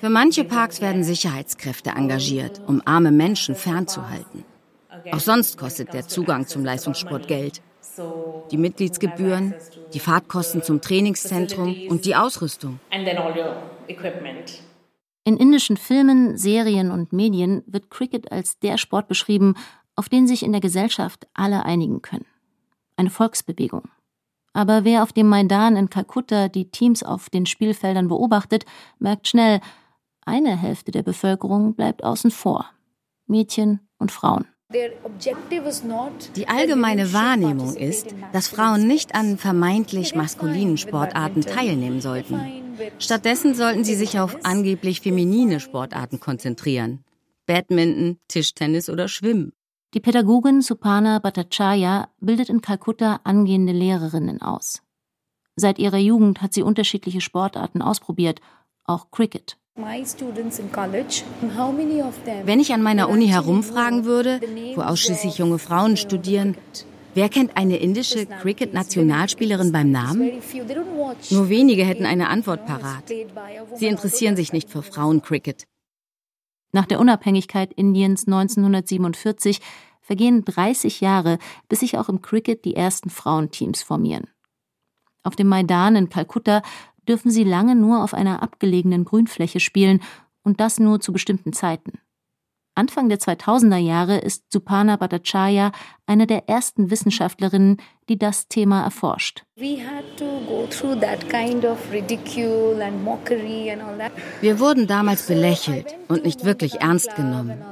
Für 0.00 0.08
manche 0.08 0.44
Parks 0.44 0.80
werden 0.80 1.04
Sicherheitskräfte 1.04 1.90
engagiert, 1.90 2.62
um 2.66 2.80
arme 2.86 3.12
Menschen 3.12 3.54
fernzuhalten. 3.54 4.44
Auch 5.10 5.20
sonst 5.20 5.58
kostet 5.58 5.92
der 5.92 6.08
Zugang 6.08 6.46
zum 6.46 6.64
Leistungssport 6.64 7.28
Geld. 7.28 7.60
Die 8.50 8.56
Mitgliedsgebühren, 8.56 9.54
die 9.92 10.00
Fahrtkosten 10.00 10.62
zum 10.62 10.80
Trainingszentrum 10.80 11.76
und 11.90 12.06
die 12.06 12.16
Ausrüstung. 12.16 12.80
In 15.24 15.36
indischen 15.36 15.76
Filmen, 15.76 16.36
Serien 16.36 16.90
und 16.90 17.12
Medien 17.12 17.62
wird 17.66 17.90
Cricket 17.90 18.32
als 18.32 18.58
der 18.58 18.76
Sport 18.76 19.06
beschrieben, 19.06 19.54
auf 19.94 20.08
den 20.08 20.26
sich 20.26 20.42
in 20.42 20.52
der 20.52 20.60
Gesellschaft 20.60 21.28
alle 21.34 21.64
einigen 21.64 22.02
können. 22.02 22.26
Eine 22.96 23.10
Volksbewegung. 23.10 23.88
Aber 24.52 24.84
wer 24.84 25.02
auf 25.02 25.12
dem 25.12 25.28
Maidan 25.28 25.76
in 25.76 25.90
Kalkutta 25.90 26.48
die 26.48 26.70
Teams 26.70 27.02
auf 27.02 27.30
den 27.30 27.46
Spielfeldern 27.46 28.08
beobachtet, 28.08 28.66
merkt 28.98 29.28
schnell, 29.28 29.60
eine 30.24 30.56
Hälfte 30.56 30.90
der 30.90 31.02
Bevölkerung 31.02 31.74
bleibt 31.74 32.04
außen 32.04 32.30
vor. 32.30 32.66
Mädchen 33.26 33.80
und 33.98 34.12
Frauen. 34.12 34.46
Die 36.36 36.48
allgemeine 36.48 37.12
Wahrnehmung 37.12 37.76
ist, 37.76 38.14
dass 38.32 38.48
Frauen 38.48 38.86
nicht 38.86 39.14
an 39.14 39.38
vermeintlich 39.38 40.14
maskulinen 40.14 40.78
Sportarten 40.78 41.42
teilnehmen 41.42 42.00
sollten. 42.00 42.40
Stattdessen 42.98 43.54
sollten 43.54 43.84
sie 43.84 43.94
sich 43.94 44.18
auf 44.18 44.44
angeblich 44.44 45.00
feminine 45.00 45.60
Sportarten 45.60 46.20
konzentrieren. 46.20 47.04
Badminton, 47.46 48.18
Tischtennis 48.28 48.88
oder 48.88 49.08
Schwimmen. 49.08 49.52
Die 49.94 50.00
Pädagogin 50.00 50.62
Supana 50.62 51.18
Bhattacharya 51.18 52.08
bildet 52.20 52.48
in 52.48 52.62
Kalkutta 52.62 53.20
angehende 53.24 53.74
Lehrerinnen 53.74 54.40
aus. 54.40 54.82
Seit 55.54 55.78
ihrer 55.78 55.98
Jugend 55.98 56.40
hat 56.40 56.54
sie 56.54 56.62
unterschiedliche 56.62 57.20
Sportarten 57.20 57.82
ausprobiert, 57.82 58.40
auch 58.84 59.10
Cricket. 59.10 59.58
Wenn 62.44 62.60
ich 62.60 62.74
an 62.74 62.82
meiner 62.82 63.08
Uni 63.08 63.28
herumfragen 63.28 64.04
würde, 64.04 64.38
wo 64.74 64.82
ausschließlich 64.82 65.38
junge 65.38 65.58
Frauen 65.58 65.96
studieren, 65.96 66.58
wer 67.14 67.30
kennt 67.30 67.56
eine 67.56 67.78
indische 67.78 68.26
Cricket-Nationalspielerin 68.26 69.72
beim 69.72 69.90
Namen? 69.90 70.30
Nur 71.30 71.48
wenige 71.48 71.84
hätten 71.84 72.04
eine 72.04 72.28
Antwort 72.28 72.66
parat. 72.66 73.10
Sie 73.76 73.86
interessieren 73.86 74.36
sich 74.36 74.52
nicht 74.52 74.68
für 74.68 74.82
Frauencricket. 74.82 75.64
Nach 76.72 76.84
der 76.84 77.00
Unabhängigkeit 77.00 77.72
Indiens 77.72 78.26
1947 78.26 79.60
vergehen 80.02 80.44
30 80.44 81.00
Jahre, 81.00 81.38
bis 81.70 81.80
sich 81.80 81.96
auch 81.96 82.10
im 82.10 82.20
Cricket 82.20 82.66
die 82.66 82.76
ersten 82.76 83.08
Frauenteams 83.08 83.82
formieren. 83.82 84.28
Auf 85.22 85.36
dem 85.36 85.46
Maidan 85.46 85.96
in 85.96 86.08
Kalkutta 86.08 86.62
dürfen 87.08 87.30
sie 87.30 87.44
lange 87.44 87.74
nur 87.74 88.02
auf 88.02 88.14
einer 88.14 88.42
abgelegenen 88.42 89.04
Grünfläche 89.04 89.60
spielen 89.60 90.00
und 90.42 90.60
das 90.60 90.78
nur 90.78 91.00
zu 91.00 91.12
bestimmten 91.12 91.52
Zeiten. 91.52 91.98
Anfang 92.74 93.10
der 93.10 93.18
2000er 93.18 93.76
Jahre 93.76 94.16
ist 94.16 94.50
Supana 94.50 94.96
Bhattacharya 94.96 95.72
eine 96.06 96.26
der 96.26 96.48
ersten 96.48 96.90
Wissenschaftlerinnen, 96.90 97.76
die 98.08 98.18
das 98.18 98.48
Thema 98.48 98.82
erforscht. 98.82 99.44
Wir 99.56 99.80
wurden 104.58 104.86
damals 104.86 105.26
belächelt 105.26 105.94
und 106.08 106.24
nicht 106.24 106.46
wirklich 106.46 106.80
ernst 106.80 107.14
genommen. 107.14 107.62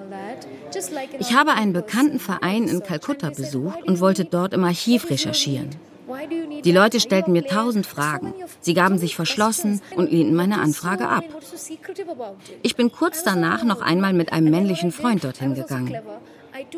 Ich 1.18 1.34
habe 1.34 1.52
einen 1.52 1.72
bekannten 1.72 2.18
Verein 2.18 2.64
in 2.64 2.82
Kalkutta 2.82 3.30
besucht 3.30 3.82
und 3.84 4.00
wollte 4.00 4.26
dort 4.26 4.52
im 4.52 4.64
Archiv 4.64 5.08
recherchieren. 5.08 5.70
Die 6.64 6.72
Leute 6.72 7.00
stellten 7.00 7.32
mir 7.32 7.46
tausend 7.46 7.86
Fragen. 7.86 8.34
Sie 8.60 8.74
gaben 8.74 8.98
sich 8.98 9.16
verschlossen 9.16 9.80
und 9.96 10.10
lehnten 10.10 10.34
meine 10.34 10.60
Anfrage 10.60 11.08
ab. 11.08 11.24
Ich 12.62 12.76
bin 12.76 12.92
kurz 12.92 13.22
danach 13.22 13.64
noch 13.64 13.80
einmal 13.80 14.12
mit 14.12 14.32
einem 14.32 14.50
männlichen 14.50 14.92
Freund 14.92 15.24
dorthin 15.24 15.54
gegangen. 15.54 15.96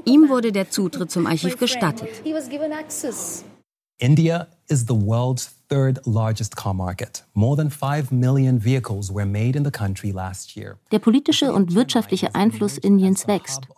Ihm 0.05 0.29
wurde 0.29 0.53
der 0.53 0.71
Zutritt 0.71 1.11
zum 1.11 1.27
Archiv 1.33 1.59
gestattet. 1.59 2.09
India 3.99 4.49
is 4.69 4.87
the 4.89 4.95
world's 4.95 5.62
third 5.73 6.01
largest 6.05 6.55
car 6.55 6.75
market. 6.75 7.25
More 7.33 7.57
than 7.57 7.71
5 7.71 8.13
million 8.13 8.63
vehicles 8.63 9.11
were 9.11 9.25
made 9.25 9.57
in 9.57 9.65
the 9.65 9.71
country 9.71 10.11
last 10.11 10.55
year. 10.55 10.79
Der 10.91 10.99
politische 10.99 11.53
und 11.53 11.75
wirtschaftliche 11.75 12.35
Einfluss 12.35 12.77
Indiens 12.77 13.27
wächst. 13.27 13.69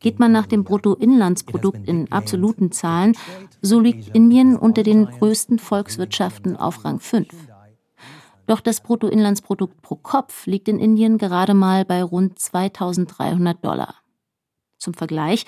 Geht 0.00 0.18
man 0.18 0.32
nach 0.32 0.46
dem 0.46 0.64
Bruttoinlandsprodukt 0.64 1.86
in 1.86 2.10
absoluten 2.10 2.72
Zahlen, 2.72 3.16
so 3.60 3.80
liegt 3.80 4.14
Indien 4.14 4.56
unter 4.56 4.82
den 4.82 5.06
größten 5.06 5.58
Volkswirtschaften 5.58 6.56
auf 6.56 6.84
Rang 6.84 7.00
5. 7.00 7.28
Doch 8.46 8.60
das 8.60 8.80
Bruttoinlandsprodukt 8.80 9.82
pro 9.82 9.96
Kopf 9.96 10.46
liegt 10.46 10.68
in 10.68 10.78
Indien 10.78 11.18
gerade 11.18 11.52
mal 11.52 11.84
bei 11.84 12.02
rund 12.02 12.38
2300 12.38 13.62
Dollar. 13.62 13.96
Zum 14.78 14.94
Vergleich, 14.94 15.44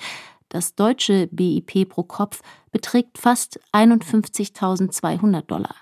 das 0.49 0.75
deutsche 0.75 1.27
BIP 1.31 1.87
pro 1.87 2.03
Kopf 2.03 2.41
beträgt 2.71 3.17
fast 3.17 3.59
51.200 3.71 5.41
Dollar. 5.41 5.75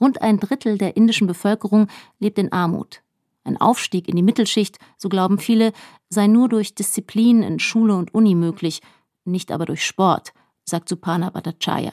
Rund 0.00 0.22
ein 0.22 0.40
Drittel 0.40 0.78
der 0.78 0.96
indischen 0.96 1.26
Bevölkerung 1.26 1.88
lebt 2.18 2.38
in 2.38 2.52
Armut. 2.52 3.02
Ein 3.44 3.56
Aufstieg 3.56 4.08
in 4.08 4.16
die 4.16 4.22
Mittelschicht, 4.22 4.78
so 4.96 5.08
glauben 5.08 5.38
viele, 5.38 5.72
sei 6.08 6.26
nur 6.26 6.48
durch 6.48 6.74
Disziplin 6.74 7.42
in 7.42 7.58
Schule 7.58 7.94
und 7.96 8.14
Uni 8.14 8.34
möglich, 8.34 8.80
nicht 9.24 9.52
aber 9.52 9.64
durch 9.64 9.84
Sport, 9.84 10.32
sagt 10.64 10.88
Supana 10.88 11.30
Bhattacharya. 11.30 11.92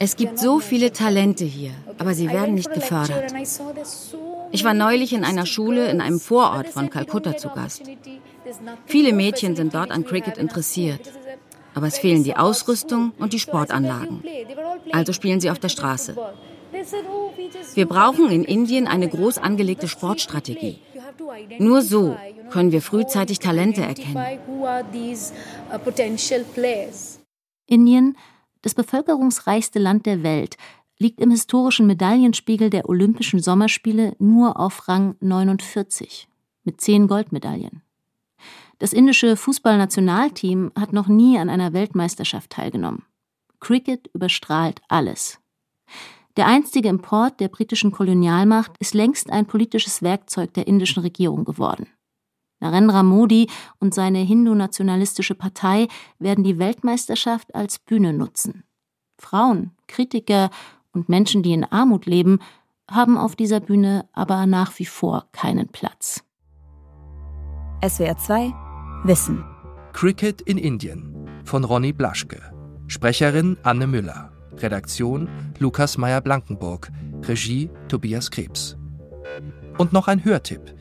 Es 0.00 0.16
gibt 0.16 0.38
so 0.38 0.58
viele 0.58 0.92
Talente 0.92 1.44
hier, 1.44 1.70
aber 1.98 2.14
sie 2.14 2.28
werden 2.28 2.54
nicht 2.54 2.72
gefördert. 2.72 3.32
Ich 4.50 4.64
war 4.64 4.74
neulich 4.74 5.12
in 5.12 5.24
einer 5.24 5.46
Schule 5.46 5.90
in 5.90 6.00
einem 6.00 6.20
Vorort 6.20 6.68
von 6.68 6.90
Kalkutta 6.90 7.36
zu 7.36 7.48
Gast. 7.48 7.82
Viele 8.86 9.12
Mädchen 9.12 9.56
sind 9.56 9.74
dort 9.74 9.90
an 9.90 10.04
Cricket 10.04 10.38
interessiert. 10.38 11.12
Aber 11.74 11.86
es 11.86 11.98
fehlen 11.98 12.24
die 12.24 12.36
Ausrüstung 12.36 13.12
und 13.18 13.32
die 13.32 13.38
Sportanlagen. 13.38 14.22
Also 14.92 15.12
spielen 15.12 15.40
sie 15.40 15.50
auf 15.50 15.58
der 15.58 15.68
Straße. 15.68 16.16
Wir 17.74 17.86
brauchen 17.86 18.30
in 18.30 18.44
Indien 18.44 18.86
eine 18.86 19.08
groß 19.08 19.38
angelegte 19.38 19.88
Sportstrategie. 19.88 20.80
Nur 21.58 21.82
so 21.82 22.16
können 22.50 22.72
wir 22.72 22.82
frühzeitig 22.82 23.38
Talente 23.38 23.82
erkennen. 23.82 24.38
Indien, 27.66 28.16
das 28.62 28.74
bevölkerungsreichste 28.74 29.78
Land 29.78 30.06
der 30.06 30.22
Welt, 30.22 30.56
liegt 30.98 31.20
im 31.20 31.30
historischen 31.30 31.86
Medaillenspiegel 31.86 32.70
der 32.70 32.88
Olympischen 32.88 33.40
Sommerspiele 33.40 34.16
nur 34.18 34.58
auf 34.58 34.88
Rang 34.88 35.16
49 35.20 36.28
mit 36.64 36.80
zehn 36.80 37.06
Goldmedaillen. 37.06 37.82
Das 38.78 38.92
indische 38.92 39.36
Fußballnationalteam 39.36 40.72
hat 40.78 40.92
noch 40.92 41.08
nie 41.08 41.38
an 41.38 41.50
einer 41.50 41.72
Weltmeisterschaft 41.72 42.50
teilgenommen. 42.50 43.04
Cricket 43.60 44.08
überstrahlt 44.12 44.80
alles. 44.88 45.40
Der 46.36 46.46
einstige 46.46 46.88
Import 46.88 47.40
der 47.40 47.48
britischen 47.48 47.90
Kolonialmacht 47.90 48.72
ist 48.78 48.94
längst 48.94 49.30
ein 49.30 49.46
politisches 49.46 50.02
Werkzeug 50.02 50.54
der 50.54 50.68
indischen 50.68 51.02
Regierung 51.02 51.44
geworden. 51.44 51.88
Narendra 52.60 53.02
Modi 53.02 53.48
und 53.80 53.94
seine 53.94 54.18
hindu-nationalistische 54.18 55.34
Partei 55.34 55.88
werden 56.18 56.44
die 56.44 56.58
Weltmeisterschaft 56.58 57.54
als 57.54 57.78
Bühne 57.78 58.12
nutzen. 58.12 58.64
Frauen, 59.18 59.72
Kritiker 59.88 60.50
und 60.98 61.08
Menschen, 61.08 61.42
die 61.42 61.52
in 61.52 61.64
Armut 61.64 62.06
leben, 62.06 62.40
haben 62.90 63.16
auf 63.16 63.36
dieser 63.36 63.60
Bühne 63.60 64.06
aber 64.12 64.46
nach 64.46 64.78
wie 64.78 64.86
vor 64.86 65.26
keinen 65.32 65.68
Platz. 65.68 66.24
SWR 67.86 68.16
2 68.18 68.52
Wissen. 69.04 69.44
Cricket 69.92 70.40
in 70.40 70.58
Indien 70.58 71.14
von 71.44 71.62
Ronny 71.62 71.92
Blaschke. 71.92 72.40
Sprecherin 72.88 73.56
Anne 73.62 73.86
Müller. 73.86 74.32
Redaktion 74.56 75.28
Lukas 75.60 75.98
Meyer-Blankenburg. 75.98 76.90
Regie 77.22 77.70
Tobias 77.86 78.30
Krebs. 78.30 78.76
Und 79.76 79.92
noch 79.92 80.08
ein 80.08 80.24
Hörtipp. 80.24 80.74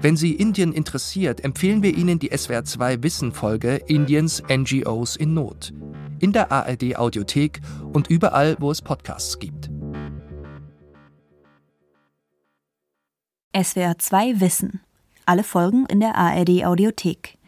Wenn 0.00 0.16
Sie 0.16 0.34
Indien 0.34 0.72
interessiert, 0.72 1.42
empfehlen 1.42 1.82
wir 1.82 1.96
Ihnen 1.96 2.20
die 2.20 2.30
SWR2 2.30 3.02
Wissen-Folge 3.02 3.76
Indiens 3.86 4.42
NGOs 4.48 5.16
in 5.16 5.34
Not. 5.34 5.72
In 6.18 6.32
der 6.32 6.50
ARD 6.50 6.96
Audiothek 6.96 7.60
und 7.92 8.08
überall, 8.08 8.56
wo 8.58 8.70
es 8.70 8.80
Podcasts 8.80 9.38
gibt. 9.38 9.70
SWR2 13.54 14.40
Wissen. 14.40 14.80
Alle 15.26 15.44
Folgen 15.44 15.86
in 15.86 16.00
der 16.00 16.14
ARD 16.14 16.64
Audiothek. 16.64 17.38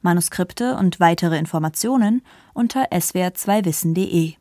Manuskripte 0.00 0.76
und 0.76 1.00
weitere 1.00 1.38
Informationen 1.38 2.22
unter 2.52 2.92
swr2wissen.de. 2.92 4.34